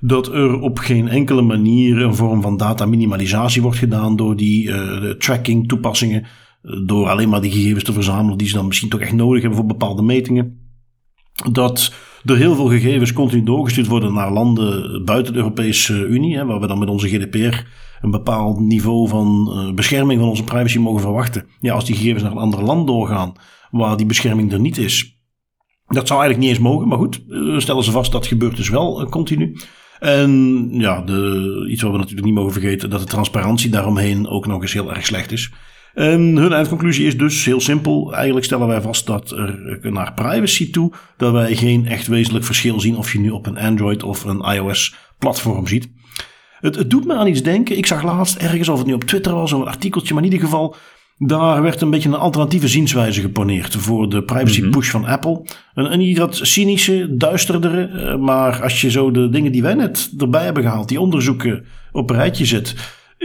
[0.00, 4.70] Dat er op geen enkele manier een vorm van data minimalisatie wordt gedaan door die
[5.16, 6.26] tracking toepassingen.
[6.86, 9.58] Door alleen maar die gegevens te verzamelen die ze dan misschien toch echt nodig hebben
[9.58, 10.61] voor bepaalde metingen
[11.50, 11.92] dat
[12.24, 16.60] er heel veel gegevens continu doorgestuurd worden naar landen buiten de Europese Unie, hè, waar
[16.60, 17.64] we dan met onze GDPR
[18.00, 21.46] een bepaald niveau van uh, bescherming van onze privacy mogen verwachten.
[21.60, 23.32] Ja, als die gegevens naar een ander land doorgaan,
[23.70, 25.20] waar die bescherming er niet is,
[25.86, 28.68] dat zou eigenlijk niet eens mogen, maar goed, uh, stellen ze vast dat gebeurt dus
[28.68, 29.56] wel uh, continu.
[29.98, 34.46] En ja, de, iets wat we natuurlijk niet mogen vergeten, dat de transparantie daaromheen ook
[34.46, 35.52] nog eens heel erg slecht is.
[35.94, 38.14] En hun eindconclusie is dus heel simpel.
[38.14, 42.80] Eigenlijk stellen wij vast dat er naar privacy toe, dat wij geen echt wezenlijk verschil
[42.80, 45.90] zien of je nu op een Android of een iOS platform ziet.
[46.60, 47.76] Het, het doet me aan iets denken.
[47.76, 50.46] Ik zag laatst ergens, of het nu op Twitter was, een artikeltje, maar in ieder
[50.46, 50.76] geval
[51.18, 54.70] daar werd een beetje een alternatieve zienswijze geponeerd voor de privacy mhm.
[54.70, 55.42] push van Apple.
[55.74, 59.74] Een, een iets wat cynische, duisterdere, eh, maar als je zo de dingen die wij
[59.74, 62.74] net erbij hebben gehaald, die onderzoeken op een rijtje zet,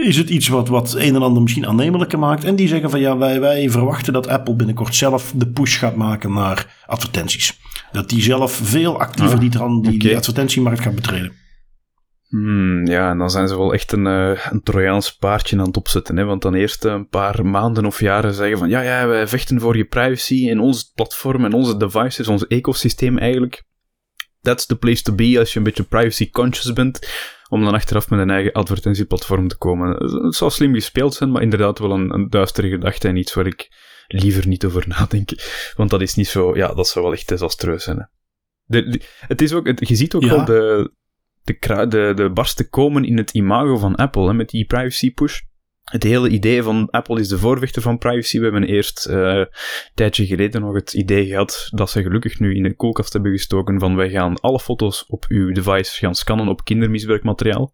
[0.02, 2.44] is het iets wat, wat een en ander misschien aannemelijker maakt.
[2.44, 5.96] En die zeggen van ja, wij, wij verwachten dat Apple binnenkort zelf de push gaat
[5.96, 7.60] maken naar advertenties.
[7.92, 11.32] Dat die zelf veel actiever ah, die, die, die advertentiemarkt gaat betreden.
[12.28, 15.76] Hmm, ja, en dan zijn ze wel echt een, uh, een Trojaans paardje aan het
[15.76, 16.16] opzetten.
[16.16, 16.24] Hè?
[16.24, 19.76] Want dan eerst een paar maanden of jaren zeggen van ja, ja, wij vechten voor
[19.76, 23.66] je privacy en ons platform en onze devices, ons ecosysteem eigenlijk.
[24.48, 27.08] That's the place to be als je een beetje privacy conscious bent.
[27.48, 29.90] Om dan achteraf met een eigen advertentieplatform te komen.
[30.24, 33.46] Het zou slim gespeeld zijn, maar inderdaad wel een, een duistere gedachte en iets waar
[33.46, 33.68] ik
[34.06, 35.30] liever niet over nadenk.
[35.76, 37.98] Want dat is niet zo, ja, dat zou wel echt desastreus zijn.
[37.98, 38.04] Hè?
[38.64, 40.92] De, het is ook, je ziet ook wel de,
[41.42, 45.40] de, de, de barsten komen in het imago van Apple hè, met die privacy push.
[45.88, 48.38] Het hele idee van Apple is de voorvechter van privacy.
[48.38, 49.48] We hebben eerst uh, een
[49.94, 53.80] tijdje geleden nog het idee gehad dat ze gelukkig nu in de koelkast hebben gestoken
[53.80, 57.72] van wij gaan alle foto's op uw device gaan scannen op kindermisbruikmateriaal.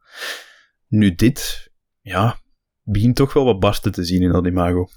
[0.89, 2.37] Nu dit, ja,
[2.83, 4.89] begint toch wel wat barsten te zien in dat imago.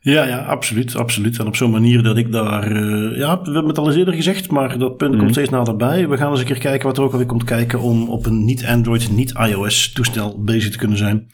[0.00, 1.38] Ja, ja, absoluut, absoluut.
[1.38, 4.14] En op zo'n manier dat ik daar, uh, ja, we hebben het al eens eerder
[4.14, 5.32] gezegd, maar dat punt komt mhm.
[5.32, 6.08] steeds naderbij.
[6.08, 8.44] We gaan eens een keer kijken wat er ook alweer komt kijken om op een
[8.44, 11.28] niet-Android, niet-iOS toestel bezig te kunnen zijn.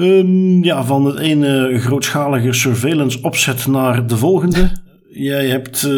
[0.00, 4.70] Um, ja, van het ene grootschalige surveillance opzet naar de volgende.
[5.08, 5.90] Jij hebt, uh,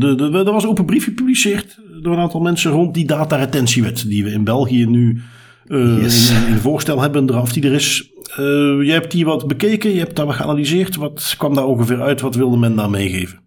[0.00, 4.08] de, de, er was een open brief gepubliceerd door een aantal mensen rond die dataretentiewet,
[4.08, 5.22] die we in België nu
[5.66, 6.30] uh, yes.
[6.30, 8.10] in, in, voorstel hebben, draft die er is.
[8.30, 8.36] Uh,
[8.84, 10.96] jij hebt die wat bekeken, je hebt daar wat geanalyseerd.
[10.96, 12.20] Wat kwam daar ongeveer uit?
[12.20, 13.40] Wat wilde men daar meegeven?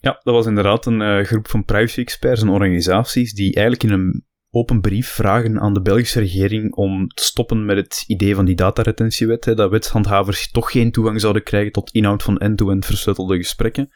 [0.00, 4.24] Ja, dat was inderdaad een uh, groep van privacy-experts en organisaties die eigenlijk in een
[4.58, 8.54] open brief vragen aan de Belgische regering om te stoppen met het idee van die
[8.54, 13.90] dataretentiewet, hè, dat wetshandhavers toch geen toegang zouden krijgen tot inhoud van end-to-end versleutelde gesprekken.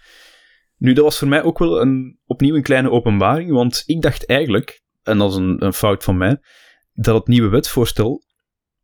[0.77, 4.27] Nu, dat was voor mij ook wel een, opnieuw een kleine openbaring, want ik dacht
[4.27, 6.39] eigenlijk, en dat is een, een fout van mij,
[6.93, 8.23] dat het nieuwe wetsvoorstel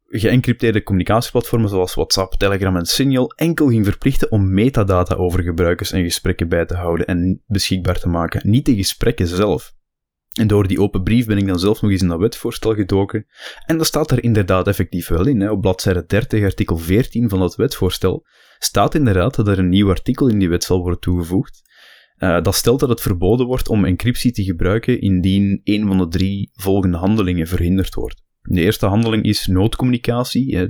[0.09, 6.03] geëncrypteerde communicatieplatformen zoals WhatsApp, Telegram en Signal enkel ging verplichten om metadata over gebruikers en
[6.03, 9.77] gesprekken bij te houden en beschikbaar te maken, niet de gesprekken zelf.
[10.39, 13.27] En door die open brief ben ik dan zelf nog eens in dat wetvoorstel gedoken.
[13.67, 15.41] En dat staat er inderdaad effectief wel in.
[15.41, 15.51] Hè.
[15.51, 18.27] Op bladzijde 30, artikel 14 van dat wetvoorstel,
[18.59, 21.63] staat inderdaad dat er een nieuw artikel in die wet zal worden toegevoegd.
[22.19, 26.09] Uh, dat stelt dat het verboden wordt om encryptie te gebruiken indien een van de
[26.09, 28.27] drie volgende handelingen verhinderd wordt.
[28.43, 30.69] De eerste handeling is noodcommunicatie,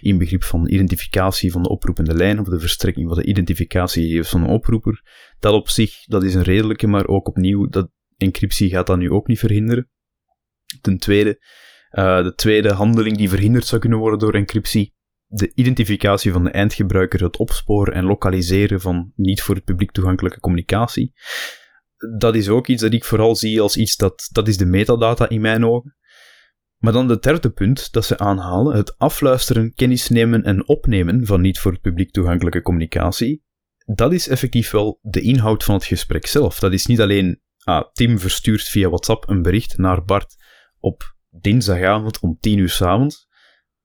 [0.00, 4.42] in begrip van identificatie van de oproepende lijn of de verstrekking van de identificatiegegevens van
[4.42, 5.02] de oproeper.
[5.38, 7.90] Dat op zich, dat is een redelijke, maar ook opnieuw, dat
[8.22, 9.90] encryptie gaat dat nu ook niet verhinderen.
[10.80, 11.44] Ten tweede,
[11.90, 14.94] uh, de tweede handeling die verhinderd zou kunnen worden door encryptie,
[15.26, 20.40] de identificatie van de eindgebruiker, het opsporen en lokaliseren van niet voor het publiek toegankelijke
[20.40, 21.12] communicatie.
[22.18, 25.28] Dat is ook iets dat ik vooral zie als iets dat, dat is de metadata
[25.28, 25.96] in mijn ogen.
[26.76, 31.40] Maar dan het derde punt dat ze aanhalen, het afluisteren, kennis nemen en opnemen van
[31.40, 33.44] niet voor het publiek toegankelijke communicatie,
[33.84, 36.58] dat is effectief wel de inhoud van het gesprek zelf.
[36.58, 40.34] Dat is niet alleen, ah, Tim verstuurt via WhatsApp een bericht naar Bart
[40.78, 43.28] op dinsdagavond om 10 uur s avonds.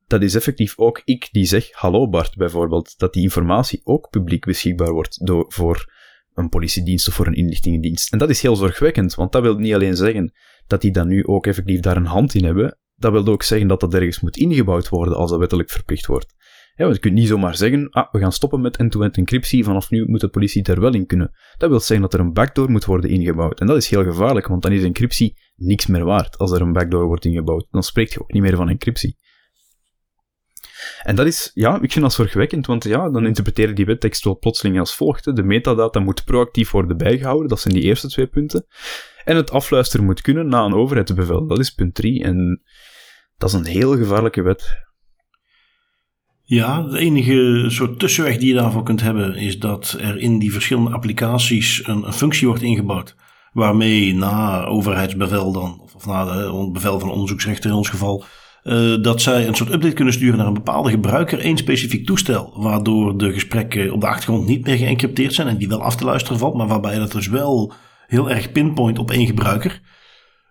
[0.08, 4.46] Dat is effectief ook ik die zeg, hallo Bart bijvoorbeeld, dat die informatie ook publiek
[4.46, 5.94] beschikbaar wordt door, voor
[6.34, 8.12] een politiedienst of voor een inlichtingendienst.
[8.12, 10.34] En dat is heel zorgwekkend, want dat wil niet alleen zeggen
[10.68, 13.68] dat die dan nu ook effectief daar een hand in hebben, dat wil ook zeggen
[13.68, 16.36] dat dat ergens moet ingebouwd worden als dat wettelijk verplicht wordt.
[16.78, 19.90] Ja, want je kunt niet zomaar zeggen, ah, we gaan stoppen met end-to-end encryptie, vanaf
[19.90, 21.32] nu moet de politie er wel in kunnen.
[21.58, 23.60] Dat wil zeggen dat er een backdoor moet worden ingebouwd.
[23.60, 26.74] En dat is heel gevaarlijk, want dan is encryptie niks meer waard als er een
[26.74, 27.68] backdoor wordt ingebouwd.
[27.72, 29.18] Dan spreekt je ook niet meer van encryptie.
[31.04, 34.38] En dat is, ja, ik vind dat zorgwekkend, want ja, dan interpreteren die wettekst wel
[34.38, 35.36] plotseling als volgt.
[35.36, 38.66] De metadata moet proactief worden bijgehouden, dat zijn die eerste twee punten.
[39.24, 42.24] En het afluisteren moet kunnen na een overheidsbevel, dat is punt 3.
[42.24, 42.62] En
[43.38, 44.87] dat is een heel gevaarlijke wet.
[46.50, 50.52] Ja, de enige soort tussenweg die je daarvoor kunt hebben, is dat er in die
[50.52, 53.16] verschillende applicaties een, een functie wordt ingebouwd.
[53.54, 58.24] waarmee na overheidsbevel dan, of, na het bevel van onderzoeksrechter in ons geval,
[58.64, 62.54] uh, dat zij een soort update kunnen sturen naar een bepaalde gebruiker, één specifiek toestel,
[62.56, 66.06] waardoor de gesprekken op de achtergrond niet meer geëncrypteerd zijn en die wel af te
[66.06, 67.74] luisteren valt, maar waarbij dat dus wel
[68.08, 69.82] heel erg pinpoint op één gebruiker.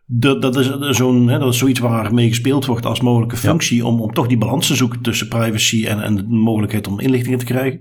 [0.08, 3.86] Dat, dat, is zo'n, hè, dat is zoiets waar mee gespeeld wordt als mogelijke functie
[3.86, 7.38] om, om toch die balans te zoeken tussen privacy en, en de mogelijkheid om inlichtingen
[7.38, 7.80] te krijgen.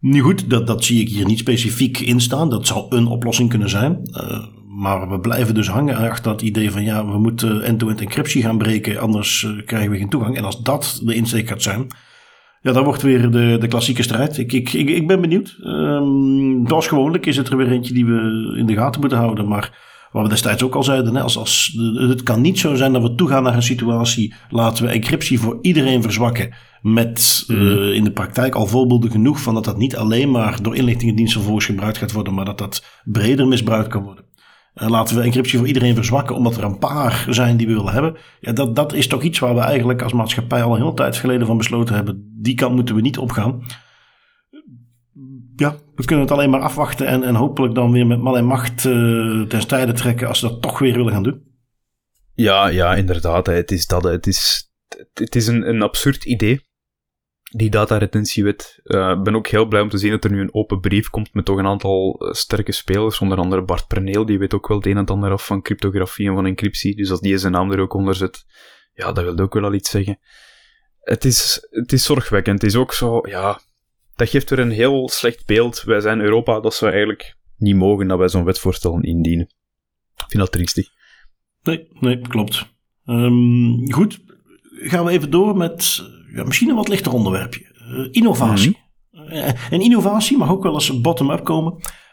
[0.00, 2.50] Nu goed, dat, dat zie ik hier niet specifiek in staan.
[2.50, 4.00] Dat zou een oplossing kunnen zijn.
[4.10, 8.42] Uh, maar we blijven dus hangen achter dat idee van ja, we moeten end-to-end encryptie
[8.42, 10.36] gaan breken, anders uh, krijgen we geen toegang.
[10.36, 11.86] En als dat de insteek gaat zijn,
[12.60, 14.38] ja, dan wordt weer de, de klassieke strijd.
[14.38, 15.56] Ik, ik, ik, ik ben benieuwd.
[15.64, 19.48] Um, zoals gewoonlijk is het er weer eentje die we in de gaten moeten houden.
[19.48, 22.92] Maar wat we destijds ook al zeiden, hè, als, als, het kan niet zo zijn
[22.92, 26.54] dat we toegaan naar een situatie, laten we encryptie voor iedereen verzwakken.
[26.82, 30.76] Met uh, in de praktijk al voorbeelden genoeg van dat dat niet alleen maar door
[30.76, 34.24] inlichtingendiensten vervolgens gebruikt gaat worden, maar dat dat breder misbruikt kan worden.
[34.74, 37.92] Uh, laten we encryptie voor iedereen verzwakken, omdat er een paar zijn die we willen
[37.92, 38.16] hebben.
[38.40, 41.16] Ja, dat, dat is toch iets waar we eigenlijk als maatschappij al een hele tijd
[41.16, 42.38] geleden van besloten hebben.
[42.42, 43.62] Die kant moeten we niet opgaan
[45.56, 48.44] ja, we kunnen het alleen maar afwachten en, en hopelijk dan weer met mal en
[48.44, 51.44] macht uh, ten strijde trekken als ze dat toch weer willen gaan doen.
[52.34, 53.46] Ja, ja, inderdaad.
[53.46, 54.04] Het is dat.
[54.04, 54.70] Het is,
[55.12, 56.60] het is een, een absurd idee,
[57.50, 58.80] die dataretentiewet.
[58.82, 61.10] Eh, ik ben ook heel blij om te zien dat er nu een open brief
[61.10, 63.20] komt met toch een aantal eh, sterke spelers.
[63.20, 66.28] Onder andere Bart Perneel, die weet ook wel het een en ander af van cryptografie
[66.28, 66.96] en van encryptie.
[66.96, 68.44] Dus als die zijn naam er ook onder zet,
[68.92, 70.18] ja, dat wil ook wel al iets zeggen.
[71.00, 72.62] Het is, het is zorgwekkend.
[72.62, 73.60] Het is ook zo, ja,
[74.16, 75.82] dat geeft weer een heel slecht beeld.
[75.82, 79.46] Wij zijn Europa, dat zou eigenlijk niet mogen dat wij zo'n wetvoorstel indienen.
[80.16, 80.88] Ik vind dat triestig.
[81.62, 82.66] Nee, nee, klopt.
[83.04, 84.20] Um, goed,
[84.70, 86.02] gaan we even door met
[86.34, 87.74] ja, misschien een wat lichter onderwerpje.
[87.90, 88.68] Uh, innovatie.
[88.68, 88.84] Mm
[89.70, 91.72] en innovatie mag ook wel eens bottom-up komen.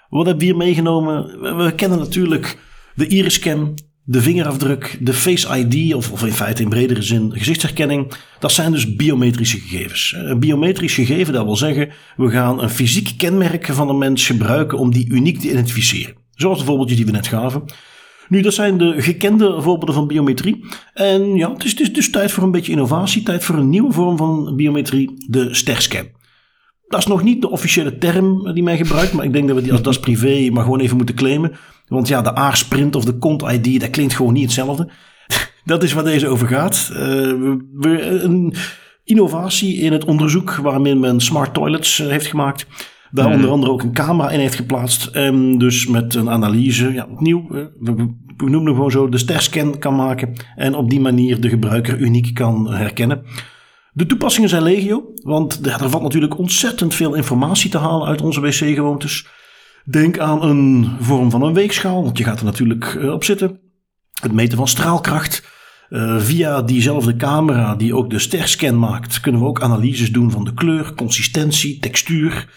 [0.09, 1.41] Wat hebben we hier meegenomen?
[1.57, 2.59] We, kennen natuurlijk
[2.95, 8.13] de iris-scan, de vingerafdruk, de Face ID, of, of in feite in bredere zin gezichtsherkenning,
[8.39, 10.15] dat zijn dus biometrische gegevens.
[10.17, 14.77] Een biometrisch gegeven, dat wil zeggen, we gaan een fysiek kenmerk van een mens gebruiken
[14.77, 16.15] om die uniek te identificeren.
[16.35, 17.63] Zoals de voorbeeldjes die we net gaven.
[18.29, 20.65] Nu, dat zijn de gekende voorbeelden van biometrie.
[20.93, 23.69] En ja, het is, het is dus tijd voor een beetje innovatie, tijd voor een
[23.69, 26.07] nieuwe vorm van biometrie, de sterscan.
[26.93, 29.61] Dat is nog niet de officiële term die men gebruikt, maar ik denk dat we
[29.61, 31.51] die als das privé maar gewoon even moeten claimen.
[31.87, 34.89] Want ja, de aarsprint of de kont-ID, dat klinkt gewoon niet hetzelfde.
[35.65, 36.89] dat is waar deze over gaat.
[36.91, 36.97] Uh,
[37.73, 38.53] we, een
[39.03, 42.67] innovatie in het onderzoek waarmee men smart toilets uh, heeft gemaakt.
[43.11, 43.51] Daar onder mhm.
[43.51, 45.05] andere ook een camera in heeft geplaatst.
[45.05, 47.93] En dus met een analyse, ja, opnieuw, uh, we,
[48.37, 50.33] we noemen het gewoon zo, de sterscan kan maken.
[50.55, 53.23] En op die manier de gebruiker uniek kan herkennen.
[53.95, 58.41] De toepassingen zijn legio, want er valt natuurlijk ontzettend veel informatie te halen uit onze
[58.41, 59.27] wc-gewoontes.
[59.85, 63.59] Denk aan een vorm van een weegschaal, want je gaat er natuurlijk eh, op zitten.
[64.21, 65.51] Het meten van straalkracht.
[65.89, 70.43] Uh, via diezelfde camera die ook de sterscan maakt, kunnen we ook analyses doen van
[70.43, 72.49] de kleur, consistentie, textuur.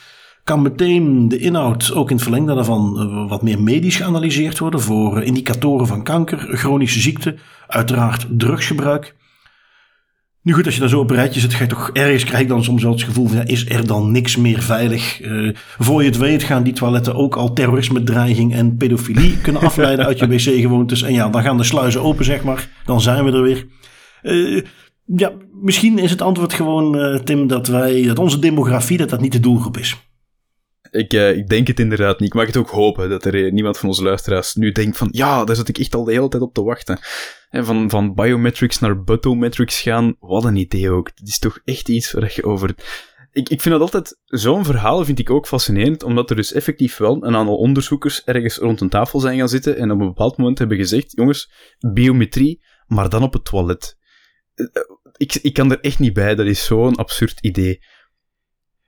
[0.44, 4.80] Kan meteen de inhoud ook in het verlengde daarvan uh, wat meer medisch geanalyseerd worden
[4.80, 9.14] voor indicatoren van kanker, chronische ziekte, uiteraard drugsgebruik.
[10.46, 12.42] Nu goed, als je daar zo op een rijtje zit, ga je toch ergens krijg
[12.42, 15.20] ik dan soms wel het gevoel van, ja, is er dan niks meer veilig?
[15.20, 19.62] Uh, voor je het weet gaan die toiletten ook al terrorisme, dreiging en pedofilie kunnen
[19.62, 21.02] afleiden uit je wc-gewoontes.
[21.02, 22.68] En ja, dan gaan de sluizen open, zeg maar.
[22.84, 23.66] Dan zijn we er weer.
[24.22, 24.62] Uh,
[25.04, 25.32] ja,
[25.62, 29.32] misschien is het antwoord gewoon, uh, Tim, dat wij, dat onze demografie, dat dat niet
[29.32, 29.96] de doelgroep is.
[30.90, 32.28] Ik, uh, ik denk het inderdaad niet.
[32.28, 35.44] Ik mag het ook hopen dat er niemand van onze luisteraars nu denkt van ja,
[35.44, 36.98] daar zit ik echt al de hele tijd op te wachten.
[37.50, 41.10] En van, van biometrics naar butometrics gaan, wat een idee ook.
[41.14, 42.74] Het is toch echt iets waar je over...
[43.32, 44.20] Ik, ik vind dat altijd...
[44.24, 48.56] Zo'n verhaal vind ik ook fascinerend, omdat er dus effectief wel een aantal onderzoekers ergens
[48.56, 51.52] rond een tafel zijn gaan zitten en op een bepaald moment hebben gezegd, jongens,
[51.92, 53.96] biometrie, maar dan op het toilet.
[54.54, 54.66] Eh,
[55.16, 57.80] ik, ik kan er echt niet bij, dat is zo'n absurd idee.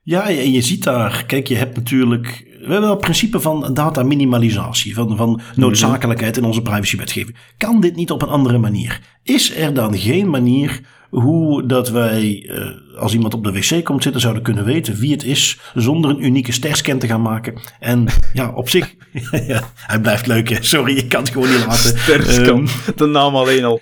[0.01, 2.48] Ja, en je ziet daar, kijk, je hebt natuurlijk.
[2.59, 7.35] We hebben het principe van data minimalisatie, van, van noodzakelijkheid in onze privacywetgeving.
[7.57, 9.01] Kan dit niet op een andere manier?
[9.23, 14.03] Is er dan geen manier hoe dat wij, eh, als iemand op de wc komt
[14.03, 17.61] zitten, zouden kunnen weten wie het is, zonder een unieke sterscan te gaan maken?
[17.79, 18.95] En ja, op zich,
[19.47, 20.57] ja, hij blijft leuk, hè?
[20.59, 21.97] sorry, ik kan het gewoon niet laten.
[21.99, 23.81] Sterscan, um, de naam alleen al.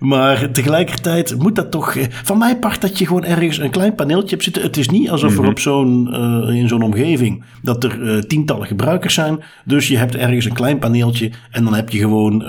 [0.00, 1.94] Maar tegelijkertijd moet dat toch.
[1.94, 4.62] eh, Van mij part dat je gewoon ergens een klein paneeltje hebt zitten.
[4.62, 5.50] Het is niet alsof er Mhm.
[5.50, 7.44] op zo'n, eh, in zo'n omgeving.
[7.62, 9.42] dat er eh, tientallen gebruikers zijn.
[9.64, 11.30] Dus je hebt ergens een klein paneeltje.
[11.50, 12.42] en dan heb je gewoon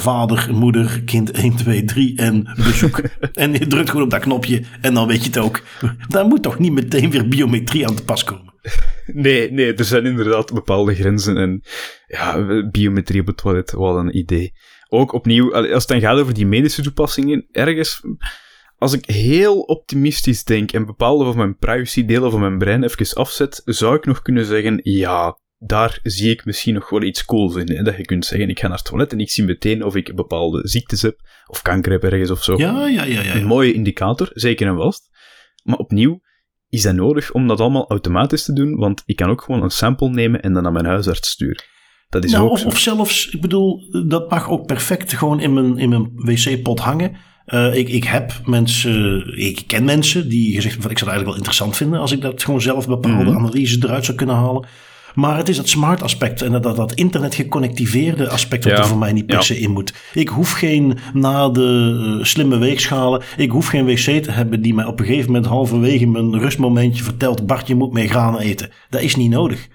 [0.00, 3.00] vader, moeder, kind 1, 2, 3 en bezoek.
[3.34, 5.62] en je drukt gewoon op dat knopje en dan weet je het ook.
[6.08, 8.52] Daar moet toch niet meteen weer biometrie aan te pas komen.
[9.06, 11.36] Nee, nee, er zijn inderdaad bepaalde grenzen.
[11.36, 11.62] En
[12.06, 14.52] ja, biometrie op het toilet, wat een idee.
[14.88, 18.00] Ook opnieuw, als het dan gaat over die medische toepassingen, ergens,
[18.78, 23.62] als ik heel optimistisch denk en bepaalde van mijn privacy-delen van mijn brein even afzet,
[23.64, 27.76] zou ik nog kunnen zeggen, ja, daar zie ik misschien nog wel iets cools in.
[27.76, 27.82] Hè?
[27.82, 30.14] Dat je kunt zeggen, ik ga naar het toilet en ik zie meteen of ik
[30.14, 32.56] bepaalde ziektes heb, of kanker heb ergens of zo.
[32.56, 33.34] Ja, ja, ja, ja.
[33.34, 35.08] Een mooie indicator, zeker en vast.
[35.62, 36.20] Maar opnieuw,
[36.68, 38.76] is dat nodig om dat allemaal automatisch te doen?
[38.76, 41.64] Want ik kan ook gewoon een sample nemen en dan naar mijn huisarts sturen.
[42.08, 45.52] Dat is Nou, ook of, of zelfs, ik bedoel, dat mag ook perfect gewoon in
[45.54, 47.16] mijn, in mijn wc-pot hangen.
[47.46, 51.18] Eh, ik, ik heb mensen, ik ken mensen die gezegd hebben van ik zou het
[51.18, 53.36] eigenlijk wel interessant vinden als ik dat gewoon zelf bepaalde Mhm.
[53.36, 54.66] analyses eruit zou kunnen halen.
[55.14, 58.78] Maar het is het smart aspect en dat, dat, dat internet geconnectiveerde aspect wat Ja,
[58.78, 59.42] er voor mij niet per ja.
[59.42, 59.94] se in moet.
[60.14, 64.74] Ik hoef geen na de eh, slimme weegschalen, ik hoef geen wc te hebben die
[64.74, 68.70] mij op een gegeven moment halverwege mijn rustmomentje vertelt Bart je moet meer granen eten.
[68.90, 69.68] Dat is niet nodig.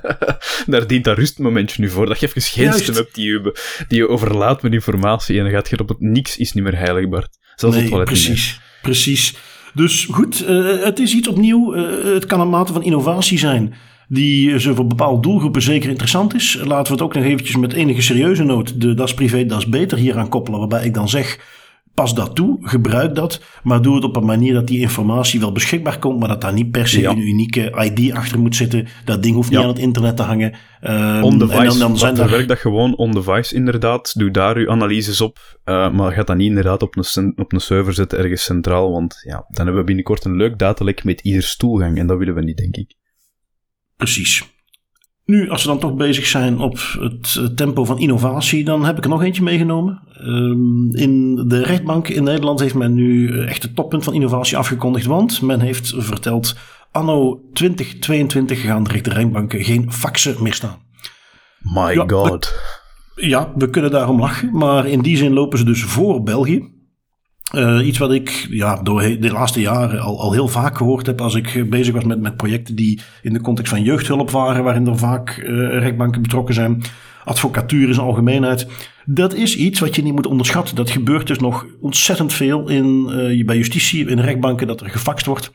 [0.66, 2.06] Daar dient dat rustmomentje nu voor.
[2.06, 5.52] Dat je even geen stem hebt die je, die je overlaat met informatie en dan
[5.52, 7.38] gaat je op het niks is niet meer heilig, Bart.
[7.54, 8.26] Zelfs het Nee, toilet niet meer.
[8.34, 9.34] precies, precies.
[9.74, 11.74] Dus goed, eh, het is iets opnieuw.
[11.74, 13.74] eh, het kan een mate van innovatie zijn
[14.08, 16.58] die zo voor bepaalde doelgroepen zeker interessant is.
[16.64, 19.98] Laten we het ook nog eventjes met enige serieuze noot de Das Privé, Das Beter
[19.98, 20.58] hier aan koppelen.
[20.58, 21.38] Waarbij ik dan zeg,
[21.94, 23.42] pas dat toe, gebruik dat.
[23.62, 26.18] Maar doe het op een manier dat die informatie wel beschikbaar komt.
[26.18, 27.10] Maar dat daar niet per se Ja.
[27.10, 28.86] een unieke ID achter moet zitten.
[29.04, 29.64] Dat ding hoeft niet Ja.
[29.64, 30.54] aan het internet te hangen.
[30.80, 32.30] Ehm, On-device, en dan, dan zijn daar...
[32.30, 34.18] werkt dat gewoon on-device inderdaad.
[34.18, 37.60] Doe daar uw analyses op, eh, maar gaat dat niet inderdaad op een, op een
[37.60, 41.42] server zetten ergens centraal, want ja, dan hebben we binnenkort een leuk datalek met ieder
[41.42, 42.94] stoelgang en dat willen we niet, denk ik.
[43.96, 44.51] Precies.
[45.24, 49.04] Nu, als we dan toch bezig zijn op het tempo van innovatie, dan heb ik
[49.04, 50.02] er nog eentje meegenomen.
[50.16, 55.06] Ehm, in de rechtbank in Nederland heeft men nu echt het toppunt van innovatie afgekondigd,
[55.06, 56.56] want men heeft verteld,
[56.90, 60.78] anno 2022 gaan de rechtbanken geen faxen meer staan.
[61.58, 62.54] My Ja, god.
[63.14, 66.71] Ja, we kunnen daarom lachen, maar in die zin lopen ze dus voor België.
[67.52, 71.20] Eh, iets wat ik ja, door de laatste jaren al, al heel vaak gehoord heb
[71.20, 74.64] als ik eh, bezig was met, met projecten die in de context van jeugdhulp waren,
[74.64, 76.82] waarin er vaak eh, rechtbanken betrokken zijn,
[77.24, 78.66] advocatuur zijn algemeenheid.
[79.04, 80.76] Dat is iets wat je niet moet onderschatten.
[80.76, 83.04] Dat gebeurt dus nog ontzettend veel in,
[83.46, 85.52] bij justitie, in rechtbanken, dat er gefaxt wordt.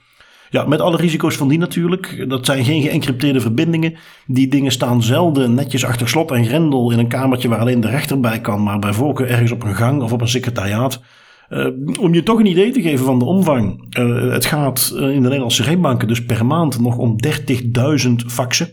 [0.50, 2.26] Ja, met alle risico's van die natuurlijk.
[2.30, 3.96] Dat zijn geen geëncrypteerde verbindingen.
[4.26, 7.90] Die dingen staan zelden netjes achter slot en grendel in een kamertje waar alleen de
[7.90, 11.02] rechter bij kan, maar bij voorkeur ergens op een gang of op een secretariaat.
[11.50, 11.68] Eh,
[12.00, 13.86] om je toch een idee te geven van de omvang.
[13.90, 18.70] Eh, het gaat eh, in de Nederlandse rechtbanken dus per maand nog om 30.000 faxen.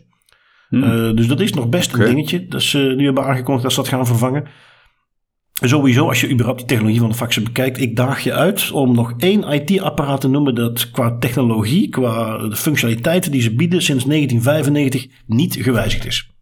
[0.68, 1.16] Hmm.
[1.16, 2.46] Dus dat is nog best een dingetje.
[2.46, 4.44] Dat ze nu hebben aangekondigd dat ze dat gaan vervangen.
[5.52, 8.94] Sowieso, als je überhaupt die technologie van de faxen bekijkt, ik daag je uit om
[8.94, 14.04] nog één IT-apparaat te noemen dat qua technologie, qua de functionaliteiten die ze bieden sinds
[14.04, 16.33] 1995 niet gewijzigd is.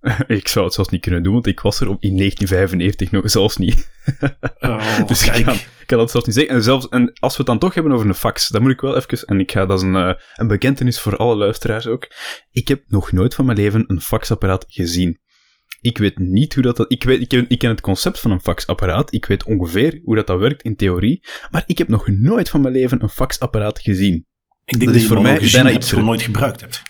[0.26, 3.30] ik zou het zelfs niet kunnen doen, want ik was er op in 1995 nog
[3.30, 3.84] zelfs niet.
[4.58, 6.54] Oh, Dus ik kan, ik kan dat zelfs niet zeggen.
[6.54, 8.80] En, zelfs, en als we het dan toch hebben over een fax, dan moet ik
[8.80, 12.08] wel even, en ik ga, dat is een, eh, een bekentenis voor alle luisteraars ook.
[12.50, 15.20] Ik heb nog nooit van mijn leven een faxapparaat gezien.
[15.80, 16.76] Ik weet niet hoe dat...
[16.76, 19.12] dat- Ik, weet, ik, ken, ik ken het concept van een faxapparaat.
[19.12, 21.24] Ik weet ongeveer hoe dat, dat werkt in theorie.
[21.50, 24.14] Maar ik heb nog nooit van mijn leven een faxapparaat gezien.
[24.64, 26.82] Ik denk Dat dat, is je voor voor mij bijna iets- nooit gebruikt hebt.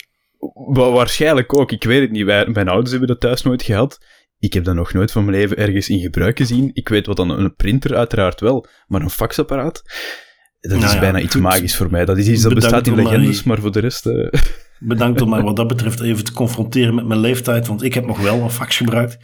[0.66, 1.72] Wa- waarschijnlijk ook.
[1.72, 2.25] Ik weet het niet.
[2.25, 3.99] Wij, mijn ouders hebben dat thuis nooit gehad.
[4.38, 6.70] Ik heb dat nog nooit van mijn leven ergens in gebruik gezien.
[6.72, 9.83] Ik weet wat dan een printer uiteraard wel, maar een faxapparaat,
[10.61, 11.42] dat Nou is ja, bijna iets goed.
[11.42, 12.05] magisch voor mij.
[12.05, 14.07] Dat is iets dat Bedankt bestaat in legendes, maar voor de rest...
[14.07, 14.40] eh,
[14.79, 18.07] Bedankt om mij wat dat betreft even te confronteren met mijn leeftijd, want ik heb
[18.07, 19.18] nog wel een fax gebruikt.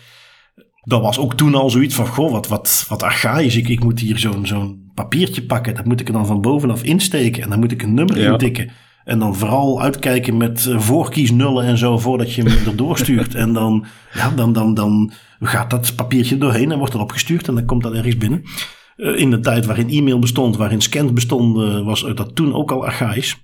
[0.85, 3.57] Dat was ook toen al zoiets van, goh, wat, wat, wat archaïs.
[3.57, 6.83] Ik, ik moet hier zo'n zo'n papiertje pakken, dat moet ik er dan van bovenaf
[6.83, 8.33] insteken en dan moet ik een nummer Ja.
[8.33, 8.71] intikken.
[9.05, 13.35] En dan vooral uitkijken met eh, voorkiesnullen en zo voordat je hem erdoor stuurt.
[13.35, 13.85] En dan,
[14.15, 17.83] ja, dan, dan, dan gaat dat papiertje doorheen en wordt erop gestuurd en dan komt
[17.83, 18.43] dat ergens binnen.
[18.97, 22.85] Eh, in de tijd waarin e-mail bestond, waarin scans bestonden, was dat toen ook al
[22.85, 23.43] archaïs.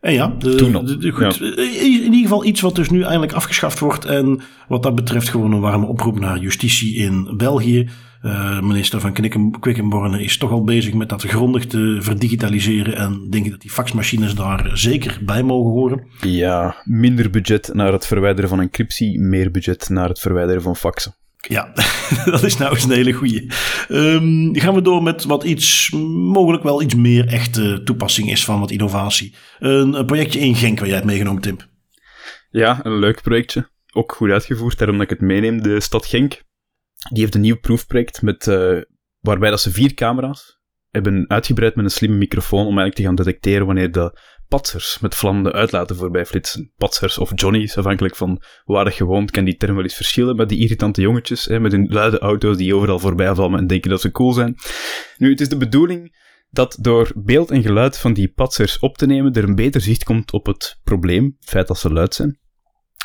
[0.00, 4.04] En ja, de, goed, eh, in ieder geval iets wat dus nu eindelijk afgeschaft wordt.
[4.04, 7.88] En wat dat betreft gewoon een warme oproep naar justitie in België.
[8.20, 9.12] Eh, minister van
[9.60, 12.96] Quickenborne is toch al bezig met dat grondig te verdigitaliseren.
[12.96, 16.06] En denk ik dat die faxmachines daar zeker bij mogen horen.
[16.20, 21.14] ja, minder budget naar het verwijderen van encryptie, meer budget naar het verwijderen van faxen.
[21.48, 21.72] Ja,
[22.24, 23.50] dat is nou eens een hele goeie.
[23.88, 25.90] Um, gaan we door met wat iets,
[26.32, 29.34] mogelijk wel iets meer echte toepassing is van wat innovatie.
[29.58, 31.56] Een, een projectje in Genk waar jij het meegenomen, Tim.
[32.50, 33.68] Ja, een leuk projectje.
[33.92, 35.62] Ook goed uitgevoerd, daarom dat ik het meeneem.
[35.62, 36.42] De stad Genk,
[37.08, 38.80] die heeft een nieuw proefproject met, uh,
[39.20, 40.58] waarbij dat ze vier camera's
[40.90, 45.14] hebben uitgebreid met een slimme microfoon om eigenlijk te gaan detecteren wanneer de patsers met
[45.14, 46.72] vlammende uitlaten voorbij flitsen.
[46.76, 50.48] Patsers of Johnny's, afhankelijk van waar je woont, kan die term wel eens verschillen met
[50.48, 54.00] die irritante jongetjes, hè, met hun luide auto's die overal voorbij vallen en denken dat
[54.00, 54.54] ze cool zijn.
[55.16, 56.18] Nu, het is de bedoeling
[56.50, 60.04] dat door beeld en geluid van die patsers op te nemen, er een beter zicht
[60.04, 62.39] komt op het probleem, het feit dat ze luid zijn.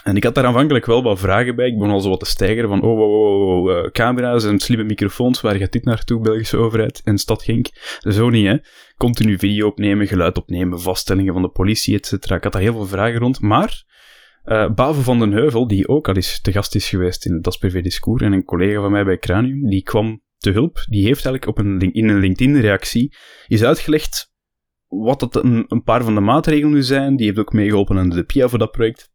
[0.06, 1.68] En ik had daar aanvankelijk wel wat vragen bij.
[1.68, 5.42] Ik begon al zo wat te stijgeren van, oh, oh, oh, camera's en slimme microfoons,
[5.42, 7.68] waar gaat dit naartoe, Belgische overheid en stad Genk?
[8.00, 8.58] Zo niet, hè.
[8.98, 12.14] Continu video opnemen, geluid opnemen, vaststellingen van de politie, etc.
[12.14, 13.84] Ik had daar heel veel vragen rond, maar
[14.46, 17.58] uh, Bavo van den Heuvel, die ook al eens te gast is geweest in Das
[17.58, 20.86] Privé Discours, en een collega van mij bij Cranium, die kwam te hulp.
[20.90, 23.16] Die heeft eigenlijk op een, in een LinkedIn-reactie
[23.48, 24.34] is uitgelegd
[24.88, 27.16] wat dat een, een paar van de maatregelen nu zijn.
[27.16, 29.14] Die heeft ook meegeholpen aan de PIA voor dat project.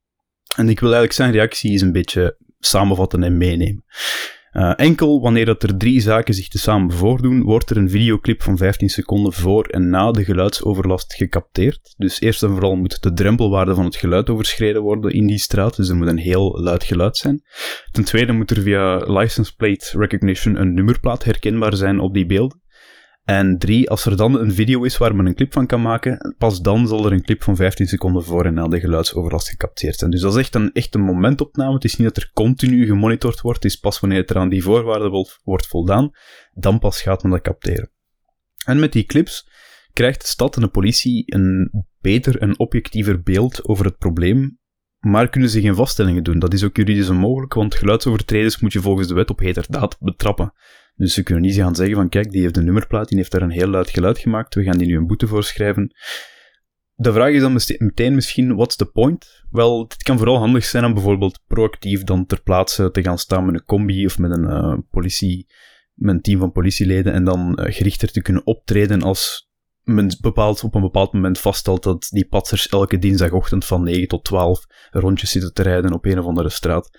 [0.61, 3.84] En ik wil eigenlijk zijn reactie eens een beetje samenvatten en meenemen.
[4.52, 8.56] Uh, enkel wanneer dat er drie zaken zich tezamen voordoen, wordt er een videoclip van
[8.56, 11.94] 15 seconden voor en na de geluidsoverlast gecapteerd.
[11.96, 15.76] Dus eerst en vooral moet de drempelwaarde van het geluid overschreden worden in die straat,
[15.76, 17.42] dus er moet een heel luid geluid zijn.
[17.90, 22.61] Ten tweede moet er via license plate recognition een nummerplaat herkenbaar zijn op die beelden.
[23.31, 26.35] En drie, als er dan een video is waar men een clip van kan maken,
[26.39, 29.97] pas dan zal er een clip van 15 seconden voor en na de geluidsoverlast gecapteerd
[29.97, 30.11] zijn.
[30.11, 31.74] Dus dat is echt een, echt een momentopname.
[31.74, 33.62] Het is niet dat er continu gemonitord wordt.
[33.62, 36.11] Het is pas wanneer het er aan die voorwaarden wordt voldaan,
[36.53, 37.91] dan pas gaat men dat capteren.
[38.64, 39.49] En met die clips
[39.93, 41.70] krijgt de stad en de politie een
[42.01, 44.59] beter en objectiever beeld over het probleem,
[44.99, 46.39] maar kunnen ze geen vaststellingen doen.
[46.39, 50.53] Dat is ook juridisch onmogelijk, want geluidsovertreders moet je volgens de wet op heterdaad betrappen.
[51.01, 53.42] Dus ze kunnen niet gaan zeggen van kijk, die heeft een nummerplaat, die heeft daar
[53.42, 55.94] een heel luid geluid gemaakt, we gaan die nu een boete voorschrijven.
[56.94, 59.44] De vraag is dan meteen misschien, what's the point?
[59.51, 63.44] Wel, dit kan vooral handig zijn om bijvoorbeeld proactief dan ter plaatse te gaan staan
[63.46, 65.46] met een combi of met een uh, politie,
[65.94, 69.51] met een team van politieleden en dan uh, gerichter te kunnen optreden als
[69.82, 74.24] men bepaald, op een bepaald moment vaststelt dat die patsers elke dinsdagochtend van 9 tot
[74.24, 76.98] 12 rondjes zitten te rijden op een of andere straat.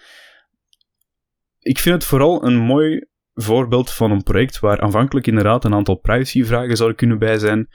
[1.59, 3.09] Ik vind het vooral een mooi
[3.41, 7.67] voorbeeld van een project waar aanvankelijk inderdaad een aantal privacyvragen zouden kunnen bij zijn.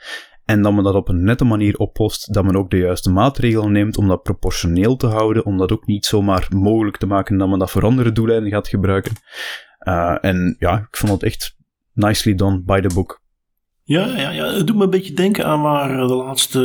[0.45, 3.71] En dat men dat op een nette manier oplost, dat men ook de juiste maatregelen
[3.71, 7.49] neemt om dat proportioneel te houden, om dat ook niet zomaar mogelijk te maken dat
[7.49, 9.11] men dat voor andere doeleinden gaat gebruiken.
[9.87, 11.55] Uh, en ja, ik vond het echt
[11.93, 13.21] nicely done by the book.
[13.83, 16.59] Ja, ja, ja, het doet me een beetje denken aan waar de laatste,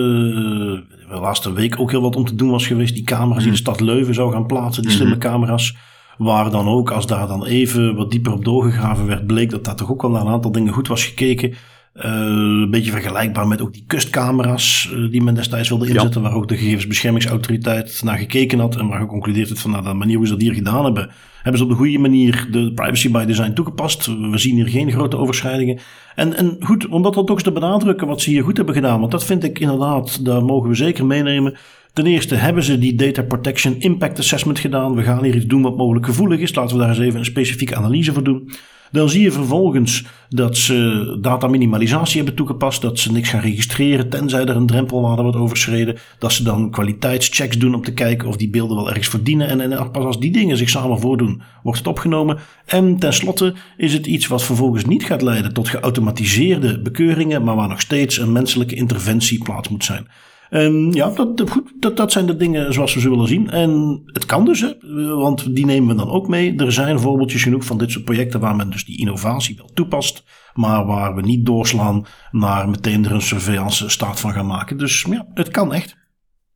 [1.09, 2.95] de laatste week ook heel wat om te doen was geweest.
[2.95, 5.23] Die camera's die de stad Leuven zou gaan plaatsen, die slimme mhm.
[5.23, 5.77] camera's.
[6.23, 9.77] Waar dan ook, als daar dan even wat dieper op doorgegraven werd, bleek dat daar
[9.77, 11.55] toch ook wel naar een aantal dingen goed was gekeken.
[11.97, 16.35] Uh, een beetje vergelijkbaar met ook die kustcamera's uh, die men destijds wilde inzetten, waar
[16.35, 20.27] ook de gegevensbeschermingsautoriteit naar gekeken had en waar geconcludeerd werd van nou, de manier hoe
[20.27, 21.11] ze dat hier gedaan hebben,
[21.43, 24.07] hebben ze op de goede manier de privacy by design toegepast.
[24.07, 25.79] We zien hier geen grote overschrijdingen.
[26.15, 28.75] En, en goed, om dat dan toch eens te benadrukken wat ze hier goed hebben
[28.75, 31.57] gedaan, want dat vind ik inderdaad, daar mogen we zeker meenemen.
[31.93, 34.95] Ten eerste hebben ze die Data Protection Impact Assessment gedaan.
[34.95, 36.55] We gaan hier iets doen wat mogelijk gevoelig is.
[36.55, 38.51] Laten we daar eens even een specifieke analyse voor doen.
[38.91, 42.83] Dan zie je vervolgens dat ze data minimalisatie hebben toegepast.
[42.83, 45.97] Dat ze niks gaan registreren tenzij er een drempelwaarde wordt overschreden.
[46.19, 49.49] Dat ze dan kwaliteitschecks doen om te kijken of die beelden wel ergens verdienen.
[49.49, 52.39] En, en pas als die dingen zich samen voordoen, wordt het opgenomen.
[52.67, 57.45] En tenslotte is het iets wat vervolgens niet gaat leiden tot geautomatiseerde bekeuringen.
[57.45, 60.07] Maar waar nog steeds een menselijke interventie plaats moet zijn.
[60.53, 63.51] En ja, dat, goed, dat, dat zijn de dingen zoals we ze willen zien.
[63.51, 64.75] En het kan dus, hè,
[65.15, 66.57] want die nemen we dan ook mee.
[66.57, 70.25] Er zijn voorbeeldjes genoeg van dit soort projecten waar men dus die innovatie wel toepast,
[70.55, 74.79] maar waar we niet doorslaan naar meteen er een surveillance staat van gaan maken.
[74.79, 75.97] Dus ja, het kan echt.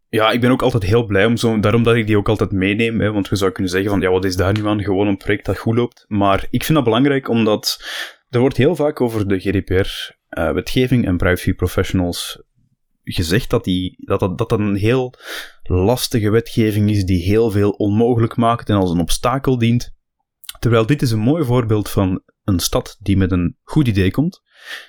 [0.08, 2.52] Ja, ik ben ook altijd heel blij om zo, daarom dat ik die ook altijd
[2.52, 3.00] meeneem.
[3.00, 4.82] Hè, want we zouden kunnen zeggen van, ja, wat is daar nu aan?
[4.82, 6.04] Gewoon een project dat goed loopt.
[6.08, 7.84] Maar ik vind dat belangrijk omdat
[8.28, 12.44] er wordt heel vaak over de GDPR-wetgeving eh, en privacy professionals
[13.14, 15.14] gezegd dat, die, dat, dat, dat een heel
[15.62, 19.94] lastige wetgeving is die heel veel onmogelijk maakt en als een obstakel dient.
[20.58, 24.42] Terwijl dit is een mooi voorbeeld van een stad die met een goed idee komt,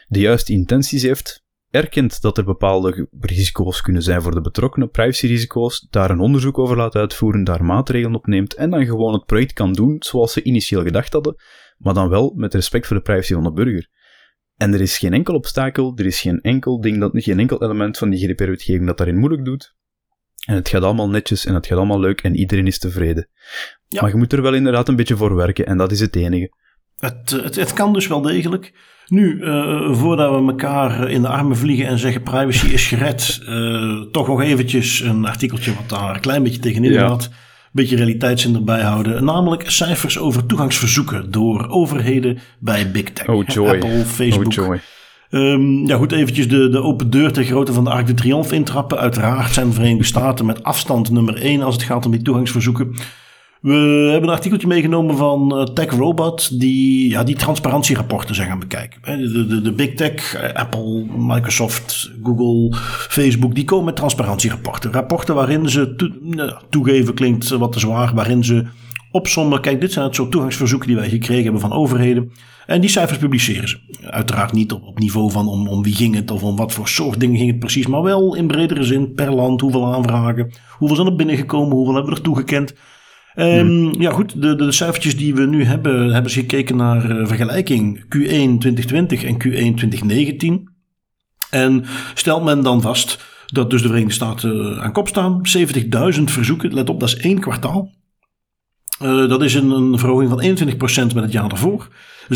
[0.08, 5.88] de juiste intenties heeft, erkent dat er bepaalde risico's kunnen zijn voor de betrokkenen, privacyrisico's,
[5.90, 9.54] daar een onderzoek over laat uitvoeren, daar maatregelen op neemt en dan gewoon het project
[9.54, 11.36] kan doen zoals ze initieel gedacht hadden,
[11.78, 13.90] maar dan wel met respect voor de privacy van de burger.
[14.58, 17.98] En er is geen enkel obstakel, er is geen enkel ding, dat, geen enkel element
[17.98, 19.76] van die GDPR-wetgeving dat daarin moeilijk doet.
[20.46, 23.30] En het gaat allemaal netjes en het gaat allemaal leuk en iedereen is tevreden.
[23.88, 24.02] Ja.
[24.02, 26.52] Maar je moet er wel inderdaad een beetje voor werken en dat is het enige.
[26.98, 28.74] Het, het, het kan dus wel degelijk.
[29.08, 34.02] Nu, uh, voordat we elkaar in de armen vliegen en zeggen privacy is gered, uh,
[34.12, 37.08] toch nog eventjes een artikeltje wat daar een klein beetje tegenin ja.
[37.08, 37.30] had.
[37.78, 39.24] Een beetje realiteitszin erbij houden.
[39.24, 43.28] Namelijk cijfers over toegangsverzoeken door overheden bij Big Tech.
[43.28, 43.70] Oh joy.
[43.70, 44.46] Apple, Facebook.
[44.46, 44.80] Oh joy.
[45.30, 48.56] Um, ja, goed, eventjes de, de open deur ter grootte van de Arc de Triomphe
[48.56, 48.98] intrappen.
[48.98, 52.96] Uiteraard zijn de Verenigde Staten met afstand nummer 1 als het gaat om die toegangsverzoeken.
[53.68, 58.60] We hebben een artikeltje meegenomen van uh, Tech Robot, die, ja, die transparantierapporten zijn gaan
[58.60, 59.02] bekijken.
[59.04, 62.78] De, de, de Big Tech, eh, Apple, Microsoft, Google,
[63.10, 64.92] Facebook, die komen met transparantierapporten.
[64.92, 66.10] Rapporten waarin ze to,
[66.70, 68.66] toegeven, klinkt wat te zwaar, waarin ze
[69.12, 69.62] opzommen.
[69.62, 72.32] Kijk, dit zijn het soort toegangsverzoeken die wij gekregen hebben van overheden.
[72.66, 73.78] En die cijfers publiceren ze.
[74.04, 76.88] Uiteraard niet op, op niveau van om, om wie ging het of om wat voor
[76.88, 80.96] soort dingen ging het precies, maar wel in bredere zin per land, hoeveel aanvragen, hoeveel
[80.96, 82.74] zijn er binnengekomen, hoeveel hebben we er toegekend.
[83.40, 84.42] Um, Ja, goed.
[84.42, 89.24] De, de, cijfertjes die we nu hebben, hebben ze gekeken naar uh, vergelijking Q1 2020
[89.24, 90.70] en Q1 2019.
[91.50, 95.42] En stelt men dan vast dat dus de Verenigde Staten uh, aan kop staan.
[96.16, 96.74] 70.000 verzoeken.
[96.74, 97.92] Let op, dat is één kwartaal.
[99.02, 100.70] Uh, dat is een, een verhoging van
[101.12, 101.88] 21% met het jaar daarvoor.
[102.34, 102.36] 76%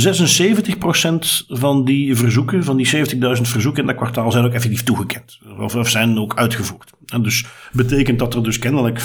[1.47, 5.39] van die verzoeken, van die 70.000 verzoeken in dat kwartaal, zijn ook effectief toegekend.
[5.57, 6.91] Of, of zijn ook uitgevoerd.
[7.05, 9.03] En dus betekent dat er dus kennelijk 24%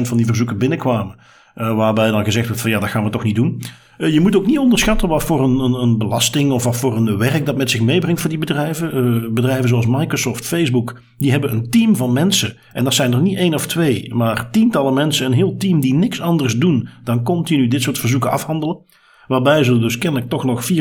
[0.00, 1.16] van die verzoeken binnenkwamen.
[1.56, 3.62] Uh, waarbij dan gezegd wordt van ja, dat gaan we toch niet doen.
[3.98, 6.96] Uh, je moet ook niet onderschatten wat voor een, een, een, belasting of wat voor
[6.96, 8.96] een werk dat met zich meebrengt voor die bedrijven.
[8.96, 12.56] Uh, bedrijven zoals Microsoft, Facebook, die hebben een team van mensen.
[12.72, 15.94] En dat zijn er niet één of twee, maar tientallen mensen, een heel team die
[15.94, 18.78] niks anders doen dan continu dit soort verzoeken afhandelen.
[19.26, 20.74] Waarbij ze dus kennelijk toch nog 24%,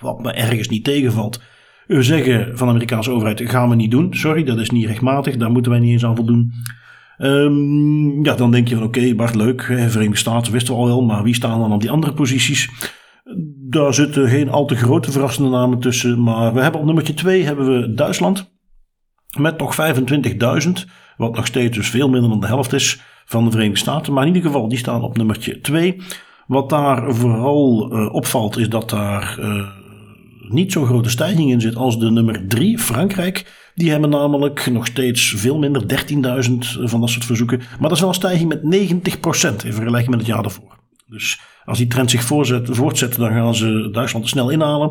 [0.00, 1.40] wat me ergens niet tegenvalt,
[1.86, 4.14] zeggen van de Amerikaanse overheid: gaan we niet doen.
[4.14, 6.52] Sorry, dat is niet rechtmatig, daar moeten wij niet eens aan voldoen.
[7.22, 9.62] Um, ja, dan denk je van oké, okay, Bart, leuk.
[9.62, 12.70] Verenigde Staten wisten we al wel, maar wie staan dan op die andere posities?
[13.68, 16.22] Daar zitten geen al te grote verrassende namen tussen.
[16.22, 18.52] Maar we hebben op nummertje 2 hebben we Duitsland.
[19.38, 20.70] Met nog 25.000.
[21.16, 24.12] Wat nog steeds dus veel minder dan de helft is van de Verenigde Staten.
[24.12, 25.96] Maar in ieder geval, die staan op nummertje 2.
[26.46, 29.68] Wat daar vooral uh, opvalt is dat daar uh,
[30.52, 33.70] niet zo'n grote stijging in zit als de nummer 3, Frankrijk.
[33.74, 37.58] Die hebben namelijk nog steeds veel minder, 13.000 van dat soort verzoeken.
[37.58, 40.78] Maar dat is wel een stijging met 90% in vergelijking met het jaar daarvoor.
[41.06, 44.90] Dus als die trend zich voorzet, voortzet, dan gaan ze Duitsland snel inhalen.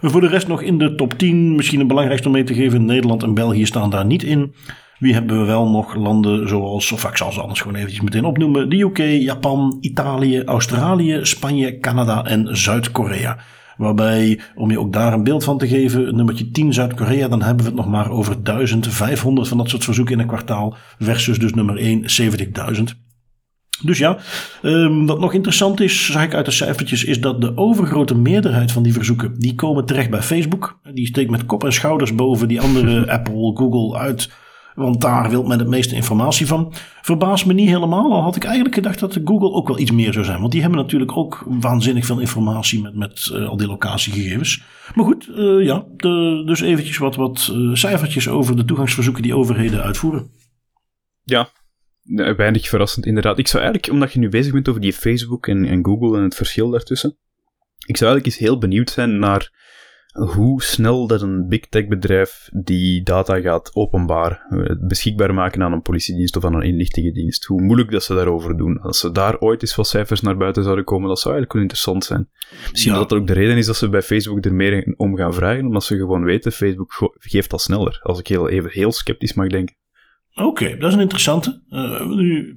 [0.00, 2.84] Voor de rest nog in de top 10, misschien het belangrijkste om mee te geven,
[2.84, 4.54] Nederland en België staan daar niet in.
[4.98, 8.24] Wie hebben we wel nog landen zoals, of ik zal ze anders gewoon eventjes meteen
[8.24, 8.68] opnoemen.
[8.68, 13.38] De UK, Japan, Italië, Australië, Spanje, Canada en Zuid-Korea.
[13.80, 17.64] Waarbij, om je ook daar een beeld van te geven, nummertje 10 Zuid-Korea, dan hebben
[17.64, 20.76] we het nog maar over 1500 van dat soort verzoeken in een kwartaal.
[20.98, 22.04] Versus dus nummer 1,
[22.76, 22.82] 70.000.
[23.82, 24.18] Dus ja,
[24.62, 28.72] um, wat nog interessant is, zag ik uit de cijfertjes, is dat de overgrote meerderheid
[28.72, 30.80] van die verzoeken, die komen terecht bij Facebook.
[30.94, 34.30] Die steekt met kop en schouders boven die andere Apple, Google uit
[34.74, 36.72] want daar wil men het meeste informatie van.
[37.02, 38.12] Verbaast me niet helemaal.
[38.12, 40.40] Al had ik eigenlijk gedacht dat Google ook wel iets meer zou zijn.
[40.40, 44.62] Want die hebben natuurlijk ook waanzinnig veel informatie met, met uh, al die locatiegegevens.
[44.94, 49.36] Maar goed, uh, ja, de, dus eventjes wat, wat uh, cijfertjes over de toegangsverzoeken die
[49.36, 50.30] overheden uitvoeren.
[51.22, 51.48] Ja,
[52.36, 53.38] weinig verrassend inderdaad.
[53.38, 56.22] Ik zou eigenlijk, omdat je nu bezig bent over die Facebook en, en Google en
[56.22, 57.16] het verschil daartussen.
[57.86, 59.50] Ik zou eigenlijk eens heel benieuwd zijn naar
[60.12, 65.72] hoe snel dat een big tech bedrijf die data gaat openbaar eh, beschikbaar maken aan
[65.72, 67.44] een politiedienst of aan een inlichtingendienst.
[67.44, 68.80] Hoe moeilijk dat ze daarover doen.
[68.80, 71.62] Als ze daar ooit eens wat cijfers naar buiten zouden komen, dat zou eigenlijk wel
[71.62, 72.28] interessant zijn.
[72.70, 75.34] Misschien dat dat ook de reden is dat ze bij Facebook er meer om gaan
[75.34, 78.00] vragen, omdat ze gewoon weten, Facebook geeft dat sneller.
[78.02, 79.78] Als ik heel, even heel sceptisch mag denken.
[80.34, 81.60] Oké, dat is een interessante.
[81.70, 82.54] Uh, nu,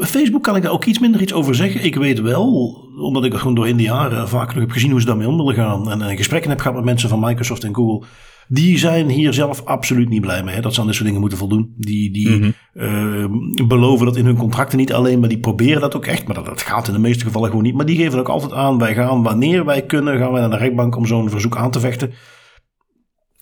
[0.00, 1.84] Facebook kan ik daar ook iets minder iets over zeggen.
[1.84, 5.06] Ik weet wel, omdat ik gewoon doorheen de jaren vaak nog heb gezien hoe ze
[5.06, 5.90] daarmee om willen gaan.
[5.90, 8.06] En, en gesprekken heb gehad met mensen van Microsoft en Google.
[8.48, 10.54] Die zijn hier zelf absoluut niet blij mee.
[10.54, 11.74] Hè, dat ze aan dit soort dingen moeten voldoen.
[11.76, 13.32] Die, die mm -hmm.
[13.62, 16.26] uh, beloven dat in hun contracten niet alleen, maar die proberen dat ook echt.
[16.26, 17.74] Maar dat, dat, gaat in de meeste gevallen gewoon niet.
[17.74, 20.56] Maar die geven ook altijd aan, wij gaan wanneer wij kunnen, gaan wij naar de
[20.56, 22.12] rechtbank om zo'n verzoek aan te vechten.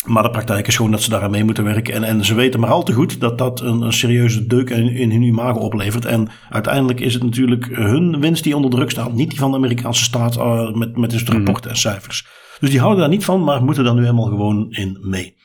[0.05, 1.95] Maar de praktijk is gewoon dat ze daaraan mee moeten werken.
[1.95, 4.89] En, en ze weten maar al te goed dat dat een, een serieuze deuk in,
[4.89, 6.05] in hun imago oplevert.
[6.05, 9.13] En uiteindelijk is het natuurlijk hun winst die onder druk staat.
[9.13, 12.27] Niet die van de Amerikaanse staat uh, met, met dus rapporten en cijfers.
[12.61, 15.37] Dus die houden daar niet van, maar moeten daar nu helemaal gewoon in mee.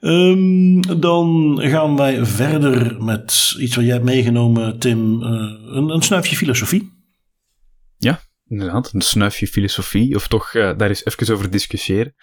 [0.00, 5.22] Um, dan gaan wij verder met iets wat jij hebt meegenomen, Tim.
[5.22, 5.28] Uh,
[5.66, 6.92] een, een snuifje filosofie.
[7.96, 8.90] Ja, inderdaad.
[8.92, 10.14] Een snuifje filosofie.
[10.14, 12.14] Of toch uh, daar eens even over discussiëren.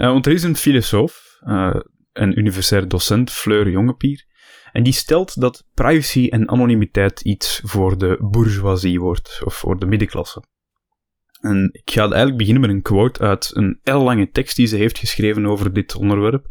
[0.00, 1.74] Uh, want er is een filosoof, uh,
[2.12, 4.24] een universitair docent, Fleur Jongepier,
[4.72, 9.86] En die stelt dat privacy en anonimiteit iets voor de bourgeoisie wordt, of voor de
[9.86, 10.42] middenklasse.
[11.40, 14.98] En ik ga eigenlijk beginnen met een quote uit een lange tekst die ze heeft
[14.98, 16.46] geschreven over dit onderwerp.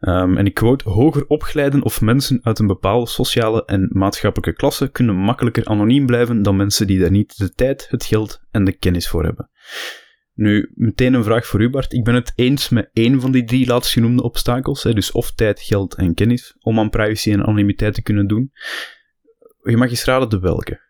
[0.00, 4.90] Um, en ik quote: Hoger opgeleiden of mensen uit een bepaalde sociale en maatschappelijke klasse
[4.90, 8.72] kunnen makkelijker anoniem blijven dan mensen die daar niet de tijd, het geld en de
[8.72, 9.50] kennis voor hebben.
[10.40, 11.92] Nu, meteen een vraag voor u, Bart.
[11.92, 15.60] Ik ben het eens met één van die drie laatstgenoemde obstakels, hè, dus of tijd,
[15.60, 18.52] geld en kennis, om aan privacy en anonimiteit te kunnen doen.
[19.62, 20.80] Je mag eens raden de welke.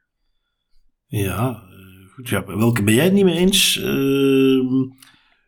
[1.06, 2.28] Ja, eh, goed.
[2.28, 3.76] Ja, welke ben jij het niet mee eens?
[3.76, 4.62] Uh,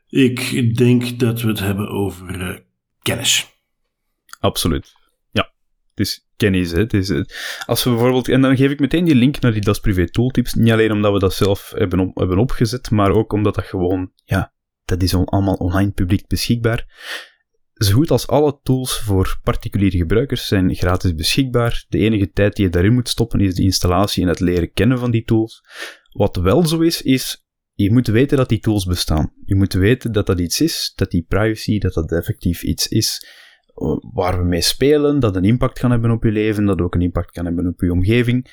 [0.08, 2.58] ik denk dat we het hebben over uh,
[3.02, 3.46] kennis.
[4.40, 4.92] Absoluut.
[5.94, 6.70] Is kennis.
[6.70, 6.78] Hè.
[6.78, 7.22] Het eh,
[7.66, 10.54] als we bijvoorbeeld, en dan geef ik meteen die link naar die Das Privé tooltips.
[10.54, 14.52] Niet alleen omdat we dat zelf hebben, hebben opgezet, maar ook omdat dat gewoon, ja,
[14.84, 16.86] dat is allemaal online publiek beschikbaar.
[17.74, 21.84] Zo goed als alle tools voor particuliere gebruikers zijn gratis beschikbaar.
[21.88, 24.98] De enige tijd die je daarin moet stoppen is de installatie en het leren kennen
[24.98, 25.62] van die tools.
[26.12, 29.32] Wat wel zo is, is je moet weten dat die tools bestaan.
[29.44, 33.26] Je moet weten dat dat iets is, dat die privacy, dat dat effectief iets is
[34.12, 37.00] waar we mee spelen, dat een impact kan hebben op je leven, dat ook een
[37.00, 38.50] impact kan hebben op je omgeving.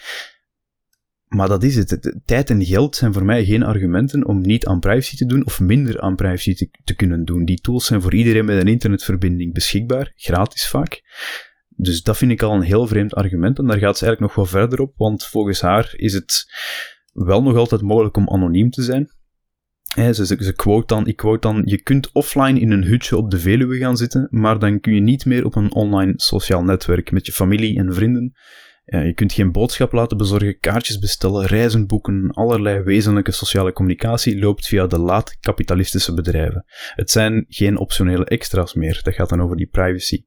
[1.28, 2.20] Maar dat is het.
[2.26, 5.60] Tijd en geld zijn voor mij geen argumenten om niet aan privacy te doen of
[5.60, 7.46] minder aan privacy te, kunnen doen.
[7.46, 11.02] Die tools zijn voor iedereen met een internetverbinding beschikbaar, gratis vaak.
[11.68, 14.46] Dus dat vind ik al een heel vreemd argument en daar gaat ze eigenlijk nog
[14.46, 16.54] wel verder op, want volgens haar is het
[17.14, 19.12] wel nog altijd mogelijk om anoniem te zijn
[19.96, 23.78] ze, quote dan, ik quote dan, je kunt offline in een hutje op de Veluwe
[23.78, 27.32] gaan zitten, maar dan kun je niet meer op een online sociaal netwerk met je
[27.32, 28.34] familie en vrienden.
[28.86, 34.68] je kunt geen boodschap laten bezorgen, kaartjes bestellen, reizen boeken, allerlei wezenlijke sociale communicatie loopt
[34.68, 36.66] via de laat kapitalistische bedrijven.
[36.96, 40.24] Het zijn geen optionele extra's meer, dat gaat dan over die privacy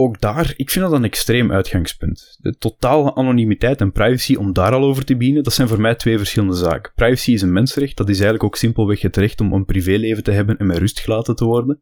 [0.00, 2.36] ook daar, ik vind dat een extreem uitgangspunt.
[2.40, 5.94] De totale anonimiteit en privacy, om daar al over te beginnen, dat zijn voor mij
[5.94, 6.92] twee verschillende zaken.
[6.94, 10.30] Privacy is een mensenrecht, dat is eigenlijk ook simpelweg het recht om een privéleven te
[10.30, 11.80] hebben en met rust gelaten te worden.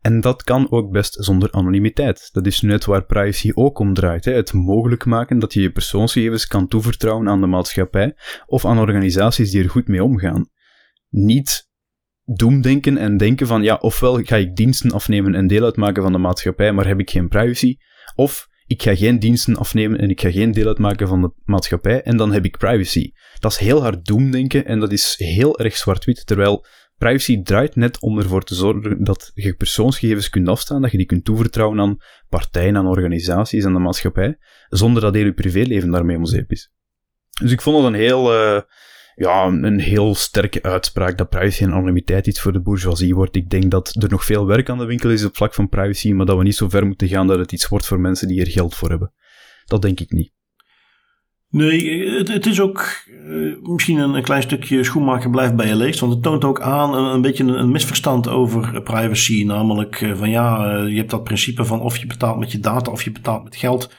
[0.00, 2.28] En dat kan ook best zonder anonimiteit.
[2.32, 4.24] Dat is net waar privacy ook om draait.
[4.24, 4.32] Hè?
[4.32, 9.50] Het mogelijk maken dat je je persoonsgegevens kan toevertrouwen aan de maatschappij of aan organisaties
[9.50, 10.50] die er goed mee omgaan.
[11.08, 11.65] Niet
[12.26, 16.18] doemdenken en denken van ja, ofwel ga ik diensten afnemen en deel uitmaken van de
[16.18, 17.76] maatschappij, maar heb ik geen privacy,
[18.14, 22.02] of ik ga geen diensten afnemen en ik ga geen deel uitmaken van de maatschappij
[22.02, 23.10] en dan heb ik privacy.
[23.38, 26.66] Dat is heel hard doemdenken en dat is heel erg zwart-wit, terwijl
[26.98, 31.06] privacy draait net om ervoor te zorgen dat je persoonsgegevens kunt afstaan, dat je die
[31.06, 31.96] kunt toevertrouwen aan
[32.28, 36.72] partijen, aan organisaties en de maatschappij, zonder dat heel je privéleven daarmee om zeep is.
[37.40, 38.34] Dus ik vond dat een heel...
[38.34, 38.60] Uh,
[39.16, 43.36] ja, een heel sterke uitspraak dat privacy en anonimiteit iets voor de bourgeoisie wordt.
[43.36, 46.12] Ik denk dat er nog veel werk aan de winkel is op vlak van privacy,
[46.12, 48.40] maar dat we niet zo ver moeten gaan dat het iets wordt voor mensen die
[48.40, 49.12] er geld voor hebben.
[49.64, 50.34] Dat denk ik niet.
[51.50, 56.00] Nee, het, het is ook uh, misschien een, klein stukje schoenmaker blijft bij je leest.
[56.00, 59.44] Want het toont ook aan een, een beetje een, misverstand over privacy.
[59.44, 62.90] Namelijk uh, van ja, je hebt dat principe van of je betaalt met je data
[62.90, 63.94] of je betaalt met geld.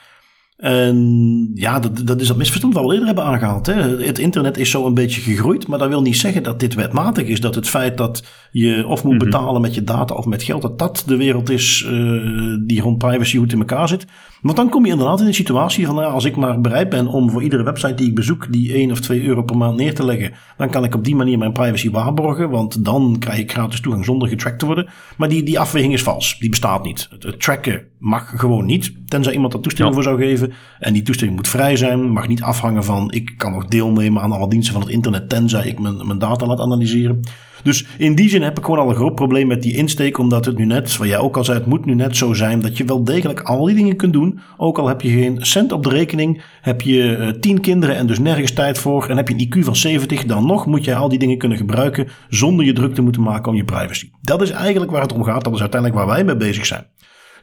[0.57, 3.65] En ja, dat, dat is dat misverstand wat we al eerder hebben aangehaald.
[3.65, 3.73] Hè.
[4.05, 7.27] Het internet is zo een beetje gegroeid, maar dat wil niet zeggen dat dit wetmatig
[7.27, 7.41] is.
[7.41, 9.23] Dat het feit dat je of moet mhm.
[9.23, 12.97] betalen met je data of met geld, dat dat de wereld is uh, die rond
[12.97, 14.05] privacy goed in elkaar zit.
[14.41, 17.07] Want dan kom je inderdaad in een situatie van, nou, als ik maar bereid ben
[17.07, 19.93] om voor iedere website die ik bezoek, die 1 of 2 euro per maand neer
[19.93, 23.51] te leggen, dan kan ik op die manier mijn privacy waarborgen, want dan krijg ik
[23.51, 24.87] gratis toegang zonder getrackt te worden.
[25.17, 26.39] Maar die, die afweging is vals.
[26.39, 27.09] Die bestaat niet.
[27.19, 30.53] Het, tracken mag gewoon niet, tenzij iemand daar toestemming voor zou geven.
[30.79, 34.31] En die toestemming moet vrij zijn, mag niet afhangen van, ik kan nog deelnemen aan
[34.31, 37.21] alle diensten van het internet, tenzij ik mijn, mijn data laat analyseren.
[37.63, 40.45] Dus in die zin heb ik gewoon al een groot probleem met die insteek, omdat
[40.45, 42.77] het nu net, wat jij ook al zei, het moet nu net zo zijn dat
[42.77, 44.39] je wel degelijk al die dingen kunt doen.
[44.57, 48.07] Ook al heb je geen cent op de rekening, heb je uh, tien kinderen en
[48.07, 50.95] dus nergens tijd voor en heb je een IQ van 70, dan nog moet jij
[50.95, 54.09] al die dingen kunnen gebruiken zonder je druk te moeten maken om je privacy.
[54.21, 56.85] Dat is eigenlijk waar het om gaat, dat is uiteindelijk waar wij mee bezig zijn.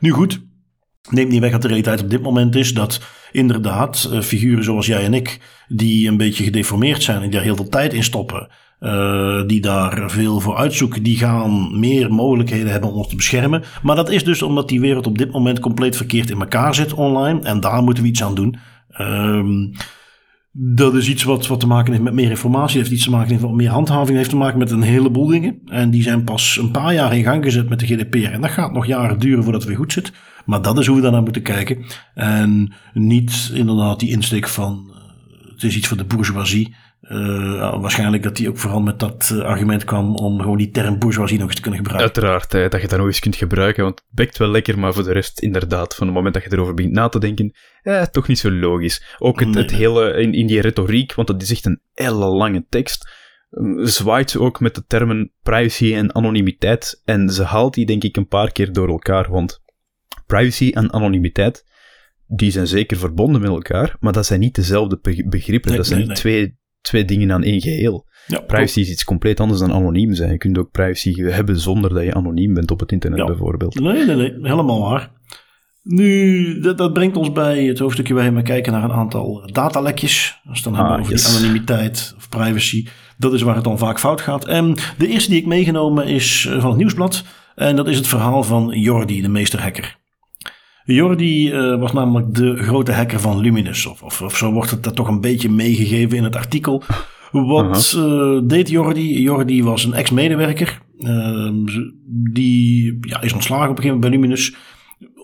[0.01, 0.43] Nu goed,
[1.11, 3.01] Neemt niet weg dat de realiteit op dit moment is dat
[3.33, 7.43] inderdaad uh, figuren zoals jij en ik, die een beetje gedeformeerd zijn en die daar
[7.43, 8.51] heel veel tijd in stoppen,
[8.81, 13.62] uh, die daar veel voor uitzoeken, die gaan meer mogelijkheden hebben om ons te beschermen.
[13.83, 16.93] Maar dat is dus omdat die wereld op dit moment compleet verkeerd in elkaar zit
[16.93, 17.41] online.
[17.41, 18.57] En daar moeten we iets aan doen.
[19.01, 19.72] Um,
[20.57, 23.41] dat is iets wat, wat te maken heeft met meer informatie, heeft iets te maken
[23.41, 25.61] met meer handhaving, heeft te maken met een heleboel dingen.
[25.66, 28.33] En die zijn pas een paar jaar in gang gezet met de GDPR.
[28.33, 30.12] En dat gaat nog jaren duren voordat het weer goed zit.
[30.45, 31.85] Maar dat is hoe we daarnaar moeten kijken.
[32.14, 36.75] En niet inderdaad die insteek van, uh, het is iets voor de bourgeoisie.
[37.09, 40.99] Uh, waarschijnlijk dat hij ook vooral met dat uh, argument kwam om gewoon die term
[40.99, 42.15] bourgeoisie nog eens te kunnen gebruiken.
[42.15, 44.93] Uiteraard, eh, dat je dat nog eens kunt gebruiken, want het bekt wel lekker, maar
[44.93, 47.53] voor de rest inderdaad, van het moment dat je erover begint na te denken,
[47.83, 49.17] eh, toch niet zo logisch.
[49.19, 52.27] Ook het, nee, het hele, in, in, die retoriek, want dat is echt een hele
[52.27, 53.11] lange tekst,
[53.77, 58.17] zwaait ze ook met de termen privacy en anonimiteit, en ze haalt die denk ik
[58.17, 59.63] een paar keer door elkaar, want
[60.27, 61.65] privacy en anonimiteit,
[62.27, 64.99] die zijn zeker verbonden met elkaar, maar dat zijn niet dezelfde
[65.29, 65.69] begrippen.
[65.69, 66.17] Nee, dat zijn nee.
[66.17, 68.07] twee twee dingen aan één geheel.
[68.26, 70.30] Ja, privacy is iets compleet anders dan anoniem zijn.
[70.30, 73.26] Je kunt ook privacy hebben zonder dat je anoniem bent op het internet, ja.
[73.26, 73.80] bijvoorbeeld.
[73.80, 75.11] Nee, nee, nee, helemaal waar.
[75.82, 80.41] Nu, dat, dat, brengt ons bij het hoofdstukje waar we kijken naar een aantal datalekjes.
[80.49, 81.37] Als we dan ah, hebben over yes.
[81.37, 82.87] anonimiteit of privacy.
[83.18, 84.47] Dat is waar het dan vaak fout gaat.
[84.47, 87.24] En de eerste die ik meegenomen is van het nieuwsblad.
[87.55, 89.99] En dat is het verhaal van Jordi, de meesterhacker.
[90.85, 93.87] Jordi uh, was namelijk de grote hacker van Luminous.
[93.87, 96.82] Of, of, of, zo wordt het dat toch een beetje meegegeven in het artikel.
[97.30, 99.22] Wat uh, deed Jordi?
[99.22, 100.80] Jordi was een ex-medewerker.
[100.99, 101.51] Uh,
[102.32, 104.55] die ja, is ontslagen op een gegeven moment bij Luminous.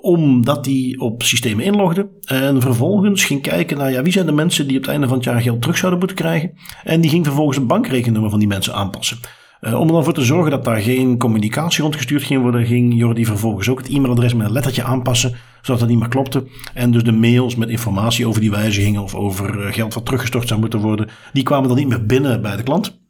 [0.00, 2.08] Omdat hij op systemen inlogde.
[2.24, 5.16] En vervolgens ging kijken naar ja, wie zijn de mensen die op het einde van
[5.16, 6.52] het jaar geld terug zouden moeten krijgen.
[6.84, 9.18] En die ging vervolgens een bankrekeningnummer van die mensen aanpassen.
[9.60, 12.94] Uh, om er dan voor te zorgen dat daar geen communicatie rondgestuurd ging worden, ging
[12.94, 16.46] Jordi vervolgens ook het e-mailadres met een lettertje aanpassen, zodat dat niet meer klopte.
[16.74, 20.48] En dus de mails met informatie over die wijzigingen of over uh, geld wat teruggestort
[20.48, 23.00] zou moeten worden, die kwamen dan niet meer binnen bij de klant.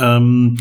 [0.00, 0.54] Um,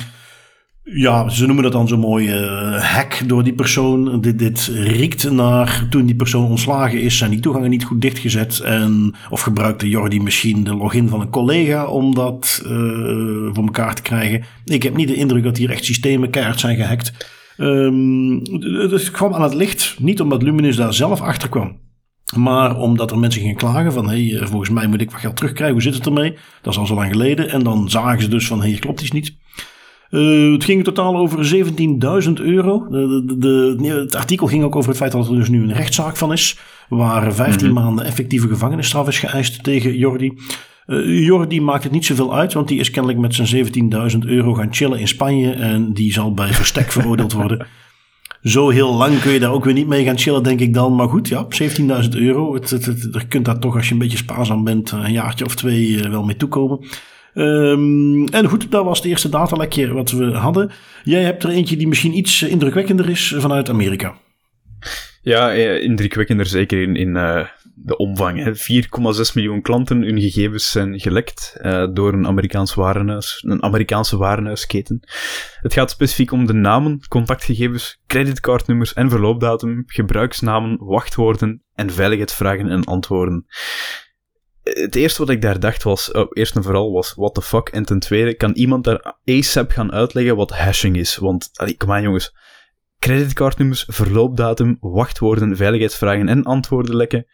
[0.93, 2.35] ja, ze noemen dat dan zo'n mooie
[2.81, 4.21] hack door die persoon.
[4.21, 8.59] Dit, dit riekt naar toen die persoon ontslagen is, zijn die toegangen niet goed dichtgezet.
[8.59, 12.69] En, of gebruikte Jordi misschien de login van een collega om dat uh,
[13.53, 14.43] voor elkaar te krijgen.
[14.65, 17.13] Ik heb niet de indruk dat hier echt systemen keihard zijn gehackt.
[17.57, 18.41] Um,
[18.91, 21.77] het kwam aan het licht, niet omdat Luminous daar zelf achter kwam.
[22.35, 25.35] Maar omdat er mensen gingen klagen van, hé, hey, volgens mij moet ik wat geld
[25.35, 26.37] terugkrijgen, hoe zit het ermee?
[26.61, 27.49] Dat is al zo lang geleden.
[27.49, 29.37] En dan zagen ze dus van, hé, hey, klopt iets niet.
[30.11, 32.87] Uh, het ging in totaal over 17.000 euro.
[32.89, 35.73] De, de, de, het artikel ging ook over het feit dat er dus nu een
[35.73, 36.59] rechtszaak van is.
[36.89, 37.83] Waar 15 mm -hmm.
[37.83, 40.33] maanden effectieve gevangenisstraf is geëist tegen Jordi.
[40.87, 43.65] Uh, Jordi maakt het niet zoveel uit, want die is kennelijk met zijn
[44.11, 45.51] 17.000 euro gaan chillen in Spanje.
[45.51, 47.67] En die zal bij verstek veroordeeld worden.
[48.43, 50.95] Zo heel lang kun je daar ook weer niet mee gaan chillen, denk ik dan.
[50.95, 51.47] Maar goed, ja,
[52.03, 52.53] 17.000 euro.
[52.53, 55.45] Het, het, het, je kunt daar toch, als je een beetje spaarzaam bent, een jaartje
[55.45, 56.79] of twee uh, wel mee toekomen.
[57.39, 60.71] Um, en goed, dat was het eerste datalekje wat we hadden.
[61.03, 64.17] Jij hebt er eentje die misschien iets indrukwekkender is vanuit Amerika.
[65.21, 68.45] Ja, indrukwekkender zeker in, in uh, de omvang.
[68.45, 71.57] 4,6 miljoen klanten, hun gegevens zijn gelekt
[71.93, 74.99] door een Amerikaans warenhuis, een Amerikaanse warenhuisketen.
[75.61, 82.83] Het gaat specifiek om de namen, contactgegevens, creditcardnummers en verloopdatum, gebruiksnamen, wachtwoorden en veiligheidsvragen en
[82.83, 83.45] antwoorden
[84.73, 87.69] het eerste wat ik daar dacht was, oh, eerst en vooral was, what the fuck?
[87.69, 91.15] En ten tweede, kan iemand daar ASAP gaan uitleggen wat hashing is?
[91.15, 92.35] Want, kom aan jongens.
[92.99, 97.25] Creditcardnummers, verloopdatum, wachtwoorden, veiligheidsvragen en antwoorden lekken.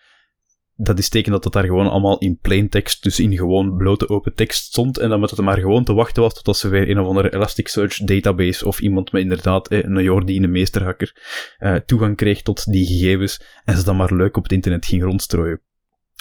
[0.78, 4.10] Dat is teken dat dat daar gewoon allemaal in plain text, dus in gewoon blote
[4.10, 4.98] open tekst stond.
[4.98, 7.34] En dan moet het maar gewoon te wachten was totdat ze weer een of andere
[7.34, 11.16] Elasticsearch database of iemand met inderdaad eh, een Jordi, een meesterhacker,
[11.60, 13.42] uh, toegang kreeg tot die gegevens.
[13.64, 15.62] En ze dan maar leuk op het internet ging rondstrooien.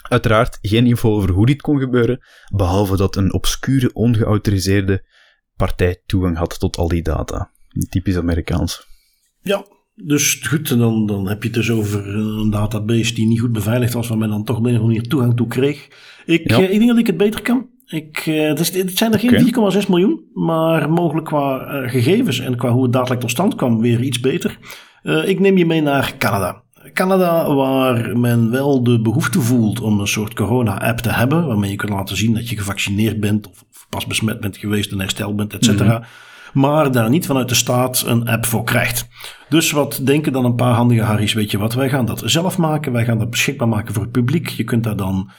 [0.08, 2.20] Uiteraard geen info over hoe dit kon gebeuren,
[2.54, 5.04] behalve dat een obscure, ongeautoriseerde
[5.56, 7.50] partij toegang had tot al die data.
[7.88, 8.86] Typisch Amerikaans.
[9.42, 13.52] Ja, dus goed, dan, dan heb je het dus over een database die niet goed
[13.52, 15.88] beveiligd was, waar men dan toch op een of andere manier toegang toe kreeg.
[16.26, 16.56] Ik, ja.
[16.56, 17.72] eh, ik denk dat ik het beter kan.
[17.86, 19.80] Ik, dus, het zijn er geen okay.
[19.82, 23.80] 4,6 miljoen, maar mogelijk qua uh, gegevens en qua hoe het dadelijk tot stand kwam
[23.80, 24.58] weer iets beter.
[25.24, 26.63] Ik neem je mee naar Canada.
[26.92, 31.76] Canada, waar men wel de behoefte voelt om een soort corona-app te hebben, waarmee je
[31.76, 35.54] kunt laten zien dat je gevaccineerd bent of pas besmet bent geweest en hersteld bent,
[35.54, 35.96] et cetera.
[35.96, 36.62] Mm -hmm.
[36.62, 39.08] Maar daar niet vanuit de staat een app voor krijgt.
[39.48, 41.32] Dus wat denken dan een paar handige Harry's?
[41.32, 42.92] Weet je wat, wij gaan dat zelf maken.
[42.92, 44.48] Wij gaan dat beschikbaar maken voor het publiek.
[44.48, 45.30] Je kunt daar dan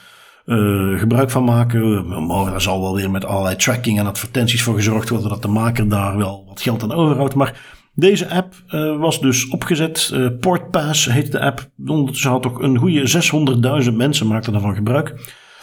[0.46, 2.26] uh, gebruik van maken.
[2.26, 5.48] Maar er zal wel weer met allerlei tracking en advertenties voor gezorgd worden dat de
[5.48, 7.34] maker daar wel wat geld aan overhoudt.
[7.34, 7.60] Maar
[7.96, 10.10] deze app uh, was dus opgezet.
[10.14, 11.70] Uh, PortPass heette de app.
[11.86, 15.14] Ondertussen had toch een goede 600.000 mensen maakten daarvan gebruik.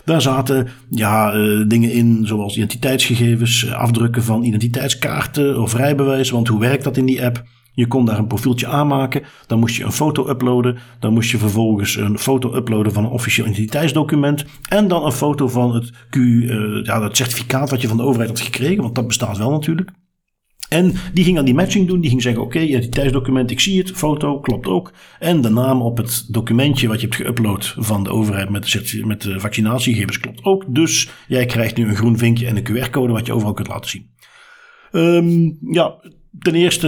[0.05, 6.35] Daar zaten ja, uh, dingen in zoals identiteitsgegevens, afdrukken van identiteitskaarten of rijbewijzen.
[6.35, 7.43] Want hoe werkt dat in die app?
[7.73, 9.23] Je kon daar een profieltje aanmaken.
[9.47, 10.77] Dan moest je een foto uploaden.
[10.99, 14.45] Dan moest je vervolgens een foto uploaden van een officieel identiteitsdocument.
[14.69, 16.15] En dan een foto van het Q,
[16.83, 18.81] ja, dat certificaat wat je van de overheid had gekregen.
[18.81, 19.91] Want dat bestaat wel natuurlijk.
[20.73, 22.01] En die ging dan die matching doen.
[22.01, 24.91] Die ging zeggen, oké, identiteitsdocument, ik zie het, foto, klopt ook.
[25.19, 29.01] En de naam op het documentje wat je hebt geüpload van de overheid met de,
[29.05, 30.63] met de vaccinatiegegevens klopt ook.
[30.67, 33.89] Dus jij krijgt nu een groen vinkje en een QR-code wat je overal kunt laten
[33.89, 34.09] zien.
[34.91, 35.95] Um, ja,
[36.39, 36.87] ten eerste,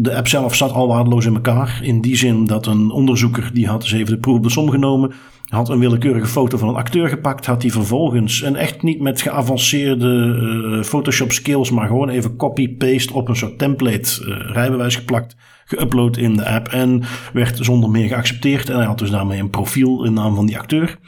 [0.00, 1.80] de app zelf zat al waardeloos in elkaar.
[1.82, 4.70] In die zin dat een onderzoeker, die had eens even de proef op de som
[4.70, 5.12] genomen
[5.44, 9.22] had een willekeurige foto van een acteur gepakt, had die vervolgens, en echt niet met
[9.22, 15.36] geavanceerde uh, Photoshop skills, maar gewoon even copy-paste op een soort template uh, rijbewijs geplakt,
[15.64, 18.68] geüpload in de app en werd zonder meer geaccepteerd.
[18.68, 20.98] En hij had dus daarmee een profiel in naam van die acteur.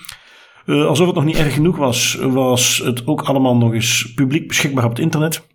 [0.66, 4.48] Uh, alsof het nog niet erg genoeg was, was het ook allemaal nog eens publiek
[4.48, 5.46] beschikbaar op het internet.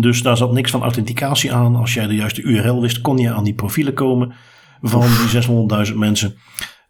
[0.00, 1.76] Dus daar zat niks van authenticatie aan.
[1.76, 4.34] Als jij de juiste URL wist, kon je aan die profielen komen
[4.80, 6.36] van die 600.000 mensen.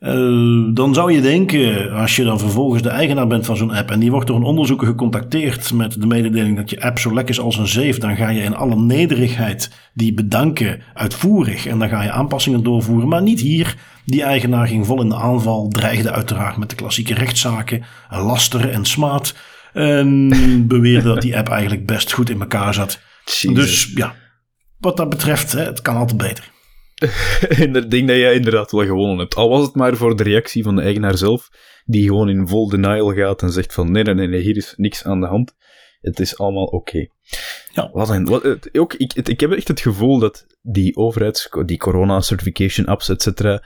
[0.06, 3.90] Uh, dan zou je denken, als je dan vervolgens de eigenaar bent van zo'n app
[3.90, 7.34] en die wordt door een onderzoeker gecontacteerd met de mededeling dat je app zo lekker
[7.34, 11.88] is als een zeef, dan ga je in alle nederigheid die bedanken uitvoerig en dan
[11.88, 13.08] ga je aanpassingen doorvoeren.
[13.08, 13.76] Maar niet hier.
[14.04, 18.84] Die eigenaar ging vol in de aanval, dreigde uiteraard met de klassieke rechtszaken, lasteren en
[18.84, 19.34] smaad.
[19.72, 20.28] En
[20.68, 23.00] beweerde dat die app eigenlijk best goed in elkaar zat.
[23.52, 24.14] Dus ja,
[24.78, 26.54] wat dat betreft, hè, het kan altijd beter.
[27.72, 29.34] dat ding dat jij inderdaad wel gewonnen hebt.
[29.34, 31.48] Al was het maar voor de reactie van de eigenaar zelf,
[31.84, 35.04] die gewoon in vol denial gaat en zegt van nee, nee, nee, hier is niks
[35.04, 35.54] aan de hand.
[36.00, 37.06] Het is allemaal oké.
[37.72, 37.90] Ja.
[37.92, 42.20] Wat een, wat, ook, ik, ik heb echt het gevoel dat die overheids, die corona
[42.20, 43.62] certification apps, et cetera,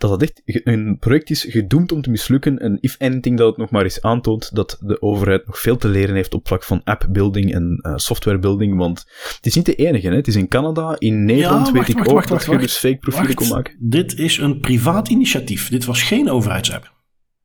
[0.00, 2.58] dat dat echt een project is gedoemd om te mislukken.
[2.58, 5.88] En if anything, dat het nog maar eens aantoont dat de overheid nog veel te
[5.88, 8.76] leren heeft op vlak van appbuilding en uh, softwarebuilding.
[8.76, 10.14] Want het is niet de enige, hè.
[10.14, 13.48] het is in Canada, in Nederland weet ik ook dat je dus fake profielen kon
[13.48, 13.76] maken.
[13.78, 15.68] Dit is een privaat initiatief.
[15.68, 16.98] Dit was geen overheidsapp.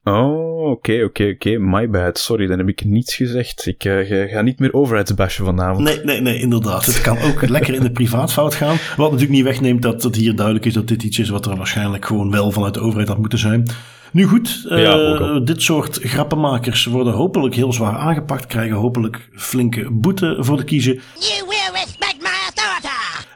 [0.07, 1.57] Oh, oké, oké, oké.
[1.57, 2.17] My bad.
[2.17, 3.65] Sorry, dan heb ik niets gezegd.
[3.65, 5.83] Ik uh, ga niet meer overheidsbashen vanavond.
[5.83, 6.85] Nee, nee, nee, inderdaad.
[6.85, 8.75] Het kan ook lekker in de privaatfout gaan.
[8.97, 11.57] Wat natuurlijk niet wegneemt dat het hier duidelijk is dat dit iets is wat er
[11.57, 13.65] waarschijnlijk gewoon wel vanuit de overheid had moeten zijn.
[14.11, 20.37] Nu goed, uh, dit soort grappenmakers worden hopelijk heel zwaar aangepakt, krijgen hopelijk flinke boete
[20.39, 20.93] voor de kiezen.
[21.19, 21.54] You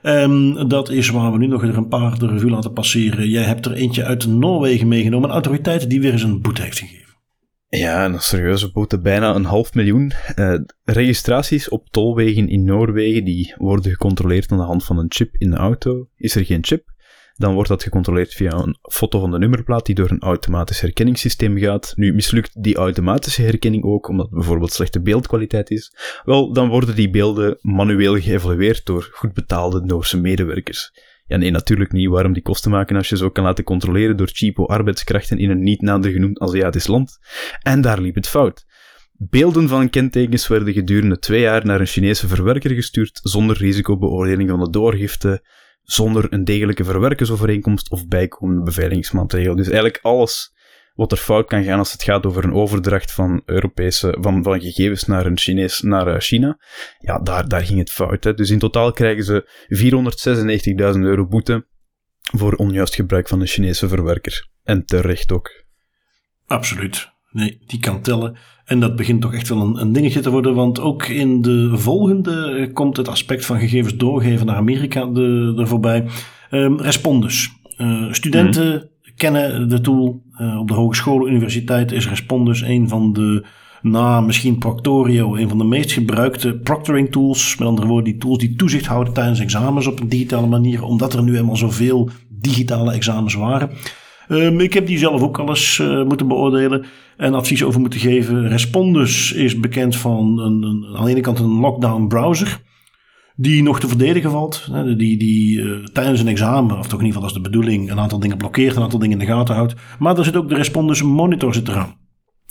[0.03, 3.29] Um, dat is waar we nu nog er een paar de revue laten passeren.
[3.29, 6.79] Jij hebt er eentje uit Noorwegen meegenomen, een autoriteit die weer eens een boete heeft
[6.79, 7.07] gegeven.
[7.67, 10.11] Ja, een serieuze boete, bijna een half miljoen.
[10.35, 15.35] Uh, registraties op tolwegen in Noorwegen die worden gecontroleerd aan de hand van een chip
[15.35, 16.07] in de auto.
[16.15, 16.83] Is er geen chip?
[17.39, 21.57] Dan wordt dat gecontroleerd via een foto van de nummerplaat die door een automatisch herkenningssysteem
[21.57, 21.93] gaat.
[21.95, 25.95] Nu mislukt die automatische herkenning ook, omdat bijvoorbeeld slechte beeldkwaliteit is.
[26.23, 30.91] Wel, dan worden die beelden manueel geëvalueerd door goed betaalde Noorse medewerkers.
[31.25, 32.09] Ja, nee, natuurlijk niet.
[32.09, 35.63] Waarom die kosten maken als je zo kan laten controleren door cheapo arbeidskrachten in een
[35.63, 37.19] niet nader genoemd Aziatisch land?
[37.61, 38.65] En daar liep het fout.
[39.13, 44.59] Beelden van kentekens werden gedurende twee jaar naar een Chinese verwerker gestuurd zonder risicobeoordeling van
[44.59, 45.43] de doorgifte,
[45.91, 49.55] zonder een degelijke verwerkersovereenkomst of bijkomende beveiligingsmateriaal.
[49.55, 50.53] Dus eigenlijk alles
[50.93, 54.61] wat er fout kan gaan als het gaat over een overdracht van Europese, van, van
[54.61, 56.57] gegevens naar een Chinees, naar uh, China.
[56.97, 58.23] Ja, daar, daar ging het fout.
[58.23, 58.33] Hè.
[58.33, 59.49] Dus in totaal krijgen ze
[60.95, 61.67] 496.000 euro boete
[62.19, 64.49] voor onjuist gebruik van een Chinese verwerker.
[64.63, 65.65] En terecht ook.
[66.45, 67.09] Absoluut.
[67.31, 68.37] Nee, die kan tellen.
[68.69, 71.71] En dat begint toch echt wel een, een dingetje te worden, want ook in de
[71.73, 76.05] volgende eh, komt het aspect van gegevens doorgeven naar Amerika de, er voorbij.
[76.51, 77.51] Um, Respondus.
[77.77, 79.15] Uh, studenten mhm.
[79.15, 80.21] kennen de tool.
[80.41, 83.45] Uh, op de hogescholen, universiteit is Respondus een van de,
[83.81, 87.55] na misschien Proctorio, een van de meest gebruikte proctoring tools.
[87.57, 91.13] Met andere woorden, die tools die toezicht houden tijdens examens op een digitale manier, omdat
[91.13, 93.69] er nu helemaal zoveel digitale examens waren.
[94.31, 96.85] Um, ik heb die zelf ook al eens uh, moeten beoordelen
[97.17, 98.47] en advies over moeten geven.
[98.47, 102.61] Respondus is bekend van een, een, aan de ene kant een lockdown browser.
[103.35, 104.69] Die nog te verdedigen valt.
[104.97, 107.99] Die, die uh, tijdens een examen, of toch in ieder geval als de bedoeling, een
[107.99, 109.75] aantal dingen blokkeert, een aantal dingen in de gaten houdt.
[109.99, 111.95] Maar er zit ook de Respondus monitor zit eraan.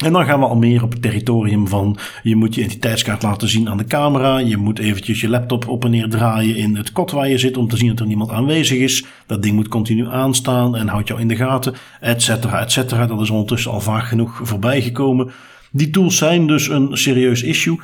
[0.05, 3.49] En dan gaan we al meer op het territorium van je moet je identiteitskaart laten
[3.49, 4.39] zien aan de camera.
[4.39, 7.57] Je moet eventjes je laptop op en neer draaien in het kot waar je zit
[7.57, 9.05] om te zien dat er niemand aanwezig is.
[9.27, 13.07] Dat ding moet continu aanstaan en houdt jou in de gaten, et cetera, et cetera.
[13.07, 15.31] Dat is ondertussen al vaak genoeg voorbij gekomen.
[15.71, 17.81] Die tools zijn dus een serieus issue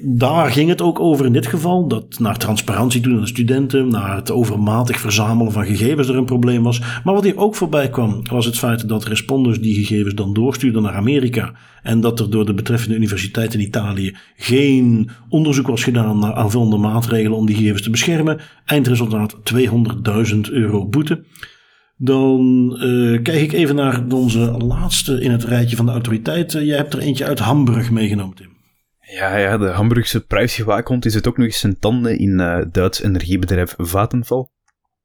[0.00, 1.86] daar ging het ook over in dit geval.
[1.86, 6.24] Dat naar transparantie doen aan de studenten, naar het overmatig verzamelen van gegevens er een
[6.24, 6.80] probleem was.
[7.04, 10.82] Maar wat hier ook voorbij kwam, was het feit dat responders die gegevens dan doorstuurden
[10.82, 11.52] naar Amerika.
[11.82, 16.76] En dat er door de betreffende universiteit in Italië geen onderzoek was gedaan naar aanvullende
[16.76, 18.40] maatregelen om die gegevens te beschermen.
[18.64, 21.24] Eindresultaat 200.000 euro boete.
[21.96, 26.64] Dan uh, kijk ik even naar onze laatste in het rijtje van de autoriteiten.
[26.64, 28.57] Jij hebt er eentje uit Hamburg meegenomen, Tim.
[29.10, 33.02] Ja, ja, de Hamburgse prijsgewaakhond is het ook nog eens zijn tanden in uh, Duits
[33.02, 34.46] energiebedrijf Vattenfall.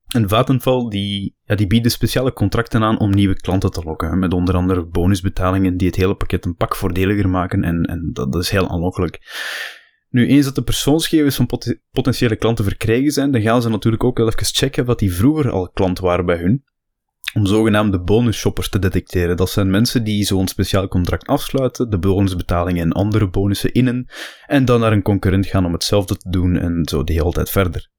[0.08, 4.20] En Vattenfall die, ja, die bieden speciale contracten aan om nieuwe klanten te lokken.
[4.20, 7.64] Met onder andere bonusbetalingen die het hele pakket een pak voordeliger maken.
[7.64, 9.20] En, en dat, is heel aanlokkelijk.
[10.10, 11.50] Nu, eens dat de persoonsgegevens van
[11.92, 15.52] potentiële klanten verkrijgen zijn, dan gaan ze natuurlijk ook wel even checken wat die vroeger
[15.52, 16.64] al klant waren bij hun.
[17.34, 19.38] Om zogenaamde bonusshoppers te detecteren.
[19.38, 24.08] Dat zijn mensen die zo'n speciaal contract afsluiten, de bonusbetalingen en andere bonussen innen,
[24.46, 27.50] en dan naar een concurrent gaan om hetzelfde te doen en zo de hele tijd
[27.50, 27.92] verder.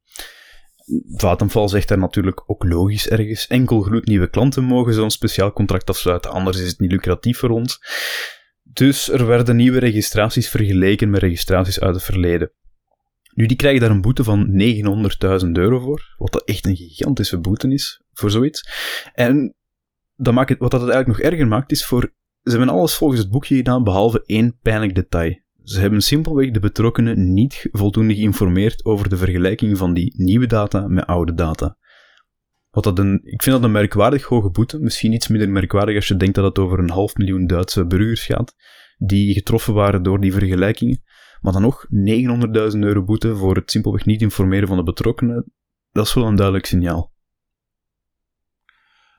[1.16, 3.46] Vattenfall zegt daar natuurlijk ook logisch ergens.
[3.46, 7.78] Enkel gloednieuwe klanten mogen zo'n speciaal contract afsluiten, anders is het niet lucratief voor ons.
[8.62, 12.52] Dus er werden nieuwe registraties vergeleken met registraties uit het verleden.
[13.34, 14.46] Nu, die krijgen daar een boete van
[15.44, 18.68] 900.000 euro voor, wat dat echt een gigantische boete is voor zoiets.
[19.14, 19.54] En
[20.16, 22.12] maakt het, wat dat het eigenlijk nog erger maakt, is voor.
[22.42, 25.42] Ze hebben alles volgens het boekje gedaan, behalve één pijnlijk detail.
[25.62, 30.88] Ze hebben simpelweg de betrokkenen niet voldoende geïnformeerd over de vergelijking van die nieuwe data
[30.88, 31.76] met oude data.
[32.70, 34.78] Wat dat een, ik vind dat een merkwaardig hoge boete.
[34.78, 38.24] Misschien iets minder merkwaardig als je denkt dat het over een half miljoen Duitse burgers
[38.24, 38.54] gaat,
[38.96, 41.02] die getroffen waren door die vergelijkingen.
[41.44, 41.86] Maar dan nog
[42.74, 45.52] 900.000 euro boete voor het simpelweg niet informeren van de betrokkenen.
[45.92, 47.12] Dat is wel een duidelijk signaal.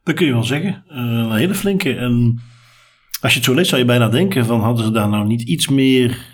[0.03, 0.83] Dat kun je wel zeggen.
[0.87, 1.95] Uh, een hele flinke.
[1.95, 2.41] En
[3.21, 5.41] als je het zo leest, zou je bijna denken: van hadden ze daar nou niet
[5.41, 6.25] iets meer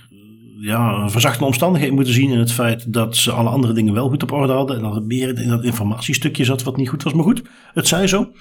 [0.60, 4.24] ja, verzachte omstandigheden moeten zien in het feit dat ze alle andere dingen wel goed
[4.24, 4.76] op orde hadden.
[4.76, 7.14] En dat het meer in dat informatiestukje zat wat niet goed was.
[7.14, 7.42] Maar goed,
[7.74, 8.32] het zij zo.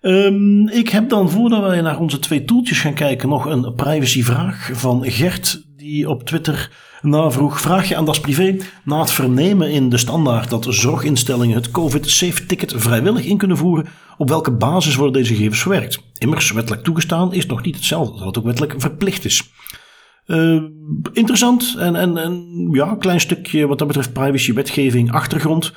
[0.00, 4.70] Um, ik heb dan, voordat wij naar onze twee toeltjes gaan kijken, nog een privacyvraag
[4.72, 7.60] van Gert, die op Twitter navroeg.
[7.60, 12.72] Vraag je aan Das Privé na het vernemen in de standaard dat zorginstellingen het COVID-safe-ticket
[12.76, 13.86] vrijwillig in kunnen voeren.
[14.18, 16.02] Op welke basis worden deze gegevens verwerkt?
[16.18, 19.50] Immers, wettelijk toegestaan is nog niet hetzelfde dat het ook wettelijk verplicht is.
[20.26, 20.62] Uh,
[21.12, 25.72] interessant en, en, en ja, een klein stukje wat dat betreft privacy-wetgeving achtergrond.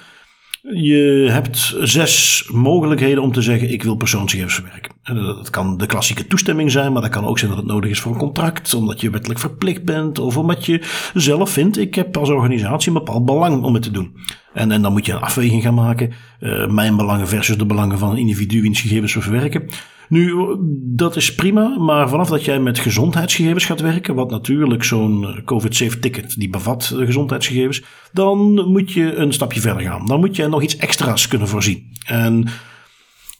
[0.61, 4.91] Je hebt zes mogelijkheden om te zeggen: ik wil persoonsgegevens verwerken.
[5.03, 7.99] Dat kan de klassieke toestemming zijn, maar dat kan ook zijn dat het nodig is
[7.99, 10.81] voor een contract, omdat je wettelijk verplicht bent of omdat je
[11.13, 14.13] zelf vindt: ik heb als organisatie een bepaald belang om het te doen.
[14.53, 17.99] En, en dan moet je een afweging gaan maken: uh, mijn belangen versus de belangen
[17.99, 19.69] van een individu wiens gegevens we verwerken.
[20.09, 20.57] Nu,
[20.95, 25.99] dat is prima, maar vanaf dat jij met gezondheidsgegevens gaat werken, wat natuurlijk zo'n COVID-safe
[25.99, 30.07] ticket die bevat gezondheidsgegevens, dan moet je een stapje verder gaan.
[30.07, 31.83] Dan moet je nog iets extra's kunnen voorzien.
[32.05, 32.47] En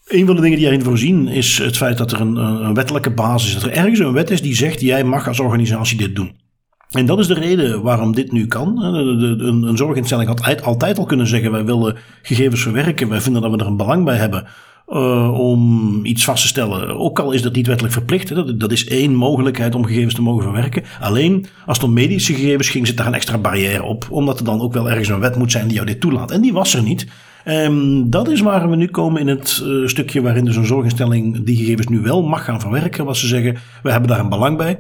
[0.08, 3.12] een van de dingen die erin voorzien is het feit dat er een, een wettelijke
[3.12, 3.62] basis is.
[3.62, 6.36] Dat er ergens een wet is die zegt: jij mag als organisatie dit doen.
[6.90, 8.84] En dat is de reden waarom dit nu kan.
[8.84, 13.52] Een, een zorginstelling had altijd al kunnen zeggen: wij willen gegevens verwerken, wij vinden dat
[13.52, 14.48] we er een belang bij hebben.
[14.92, 16.98] Uh, om iets vast te stellen.
[16.98, 18.60] Ook al is dat niet wettelijk verplicht.
[18.60, 20.84] Dat, is één mogelijkheid om gegevens te mogen verwerken.
[21.00, 24.08] Alleen als het om medische gegevens ging, zit daar een extra barrière op.
[24.10, 26.32] Omdat er dan ook wel ergens een wet moet zijn die jou dit toelaat.
[26.32, 27.08] En die was er niet.
[27.46, 31.44] Um, dat is waar we nu komen in het uh, stukje waarin dus een zorginstelling
[31.44, 33.06] die gegevens nu wel mag gaan verwerken.
[33.06, 34.78] Wat ze zeggen, we hebben daar een belang bij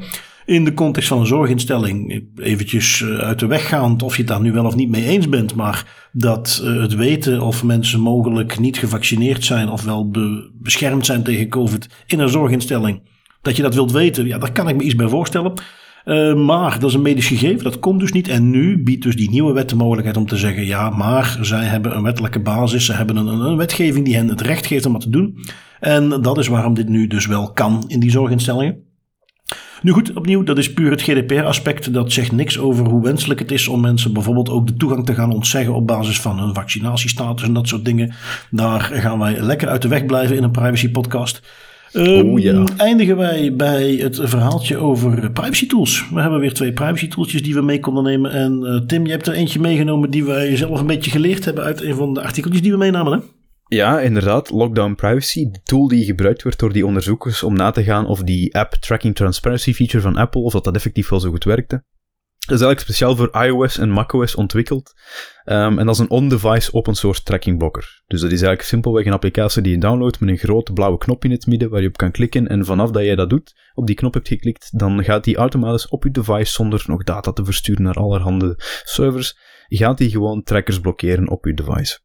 [0.49, 4.31] in de context van een zorginstelling, eventjes eh, uit de weg gaand of je het
[4.31, 7.99] daar nu wel of niet mee eens bent, maar dat eh, het weten of mensen
[7.99, 10.11] mogelijk niet gevaccineerd zijn of wel
[10.53, 13.01] beschermd zijn tegen COVID in een zorginstelling,
[13.41, 15.53] dat je dat wilt weten, ja, daar kan ik me iets bij voorstellen.
[16.45, 18.27] Maar dat is een medisch gegeven, dat komt dus niet.
[18.27, 21.63] En nu biedt dus die nieuwe wet de mogelijkheid om te zeggen: ja, maar zij
[21.63, 24.91] hebben een wettelijke basis, ze hebben een, een wetgeving die hen het recht geeft om
[24.91, 25.39] dat te doen.
[25.79, 28.88] En dat is waarom dit nu dus wel kan in die zorginstellingen.
[29.81, 31.93] Nu goed, opnieuw, dat is puur het GDPR-aspect.
[31.93, 35.13] Dat zegt niks over hoe wenselijk het is om mensen bijvoorbeeld ook de toegang te
[35.13, 38.13] gaan ontzeggen op basis van hun vaccinatiestatus en dat soort dingen.
[38.51, 41.41] Daar gaan wij lekker uit de weg blijven in een privacy-podcast.
[41.93, 42.63] Um, oh, ja.
[42.77, 46.05] Eindigen wij bij het verhaaltje over privacy tools.
[46.13, 48.31] We hebben weer twee privacy tooltjes die we mee konden nemen.
[48.31, 51.63] En uh, Tim, je hebt er eentje meegenomen die wij zelf een beetje geleerd hebben
[51.63, 53.13] uit een van de artikeltjes die we meenamen.
[53.13, 53.19] Hè?
[53.69, 54.49] Ja, inderdaad.
[54.49, 58.21] Lockdown Privacy, de tool die gebruikt wordt door die onderzoekers om na te gaan of
[58.21, 61.83] die app Tracking Transparency feature van Apple, of dat, dat effectief wel zo goed werkte.
[62.39, 64.93] Dat is eigenlijk speciaal voor iOS en macOS ontwikkeld.
[65.45, 68.03] Um, en dat is een on-device open source tracking blokker.
[68.07, 71.25] Dus dat is eigenlijk simpelweg een applicatie die je downloadt met een grote blauwe knop
[71.25, 72.47] in het midden waar je op kan klikken.
[72.47, 75.87] En vanaf dat jij dat doet, op die knop hebt geklikt, dan gaat die automatisch
[75.87, 78.53] op je device zonder nog data te versturen naar allerhande
[78.83, 81.99] servers, gaat die gewoon trackers blokkeren op je device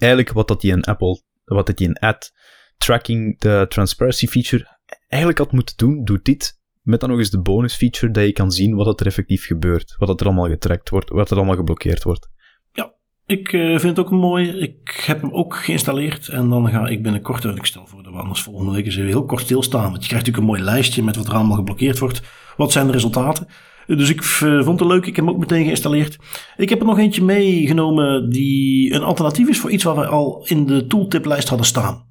[0.00, 2.32] eigenlijk wat dat die in Apple, wat dat die in ad
[2.76, 4.78] tracking, de transparency feature,
[5.08, 6.58] eigenlijk had moeten doen, doet dit.
[6.80, 9.94] Met dan nog eens de bonus feature dat je kan zien wat er effectief gebeurt.
[9.98, 12.28] Wat er allemaal getrackt wordt, wat er allemaal geblokkeerd wordt.
[12.72, 12.94] Ja,
[13.26, 14.48] ik uh, vind het ook mooi.
[14.48, 16.28] Ik heb hem ook geïnstalleerd.
[16.28, 19.24] En dan ga ik binnenkort, ik stel voor dat we anders volgende week eens heel
[19.24, 19.90] kort stilstaan.
[19.90, 22.22] Want je krijgt natuurlijk een mooi lijstje met wat er allemaal geblokkeerd wordt.
[22.56, 23.46] Wat zijn de resultaten?
[23.96, 25.06] Dus ik vond het leuk.
[25.06, 26.18] Ik heb hem ook meteen geïnstalleerd.
[26.56, 30.44] Ik heb er nog eentje meegenomen die een alternatief is voor iets wat we al
[30.44, 32.04] in de tooltiplijst hadden staan.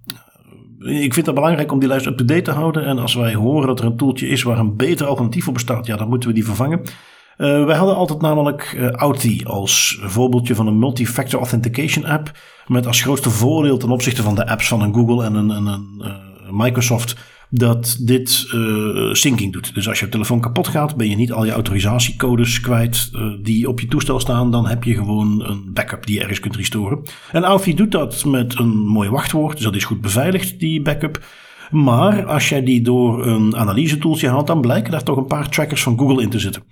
[0.79, 2.85] Ik vind het belangrijk om die lijst up-to-date te houden.
[2.85, 5.85] En als wij horen dat er een tooltje is waar een beter alternatief voor bestaat,
[5.85, 6.79] ja, dan moeten we die vervangen.
[6.79, 12.31] Uh, wij hadden altijd namelijk uh, Authy als voorbeeldje van een multi-factor authentication app.
[12.67, 15.67] Met als grootste voordeel ten opzichte van de apps van een Google en een, een,
[15.67, 17.15] een Microsoft
[17.49, 19.73] dat dit uh, syncing doet.
[19.73, 23.67] Dus als je telefoon kapot gaat, ben je niet al je autorisatiecodes kwijt uh, die
[23.67, 24.51] op je toestel staan.
[24.51, 27.03] Dan heb je gewoon een backup die je ergens kunt restoren.
[27.31, 31.23] En Authy doet dat met een mooi wachtwoord, dus dat is goed beveiligd, die backup.
[31.71, 35.49] Maar als jij die door een analyse tooltje haalt, dan blijken daar toch een paar
[35.49, 36.63] trackers van Google in te zitten.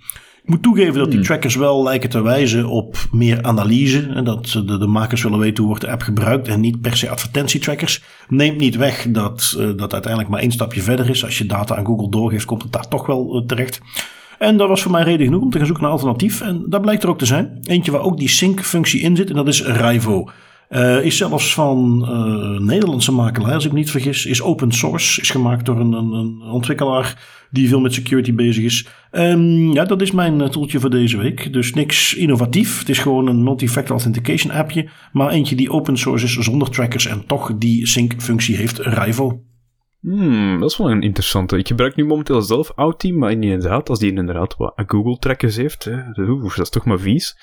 [0.48, 1.24] Ik moet toegeven dat die hmm.
[1.24, 4.06] trackers wel lijken te wijzen op meer analyse.
[4.06, 6.96] En dat de, de makers willen weten hoe wordt de app gebruikt en niet per
[6.96, 8.02] se advertentietrackers.
[8.28, 11.24] Neemt niet weg dat uh, dat uiteindelijk maar één stapje verder is.
[11.24, 13.80] Als je data aan Google doorgeeft, komt het daar toch wel uh, terecht.
[14.38, 16.40] En dat was voor mij reden genoeg om te gaan zoeken naar alternatief.
[16.40, 17.58] En dat blijkt er ook te zijn.
[17.62, 19.30] Eentje waar ook die sync-functie in zit.
[19.30, 20.30] En dat is Rivo.
[20.70, 24.26] Uh, is zelfs van uh, Nederlandse makelaar, als ik me niet vergis.
[24.26, 25.20] Is open source.
[25.20, 28.86] Is gemaakt door een, een, een ontwikkelaar die veel met security bezig is.
[29.12, 31.52] Um, ja, dat is mijn eh, tooltje voor deze week.
[31.52, 32.78] Dus niks innovatief.
[32.78, 34.88] Het is gewoon een multi-factor authentication appje.
[35.12, 38.78] Maar eentje die open source is zonder trackers en toch die sync-functie heeft.
[38.78, 39.42] Rivo.
[40.00, 41.58] Hmm, dat is wel een interessante.
[41.58, 45.96] Ik gebruik nu momenteel zelf Outeam, maar inderdaad, als die inderdaad wat Google-trackers heeft, hè,
[46.12, 47.36] dat is toch maar vies,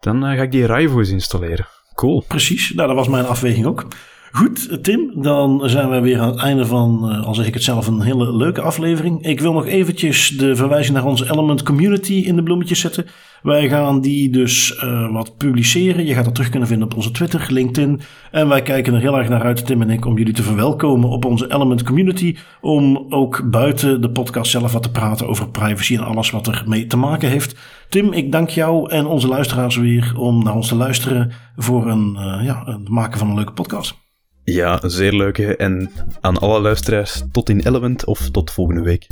[0.00, 1.66] dan ga ik die Rivo eens installeren.
[1.94, 2.24] Cool.
[2.28, 3.86] Precies, nou, dat was mijn afweging ook.
[4.32, 7.62] Goed, Tim, dan zijn we weer aan het einde van, uh, al zeg ik het
[7.62, 9.26] zelf, een hele leuke aflevering.
[9.26, 13.06] Ik wil nog eventjes de verwijzing naar onze Element Community in de bloemetjes zetten.
[13.42, 16.06] Wij gaan die dus uh, wat publiceren.
[16.06, 18.00] Je gaat dat terug kunnen vinden op onze Twitter, LinkedIn.
[18.30, 21.08] En wij kijken er heel erg naar uit, Tim en ik, om jullie te verwelkomen
[21.08, 22.36] op onze Element Community.
[22.60, 26.64] Om ook buiten de podcast zelf wat te praten over privacy en alles wat er
[26.66, 27.56] mee te maken heeft.
[27.88, 32.16] Tim, ik dank jou en onze luisteraars weer om naar ons te luisteren voor een,
[32.18, 34.01] uh, ja, het maken van een leuke podcast.
[34.44, 35.56] Ja, zeer leuke.
[35.56, 35.90] En
[36.20, 39.06] aan alle luisteraars, tot in Element of tot volgende week.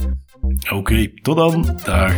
[0.70, 1.78] Oké, tot dan.
[1.84, 2.14] Dag.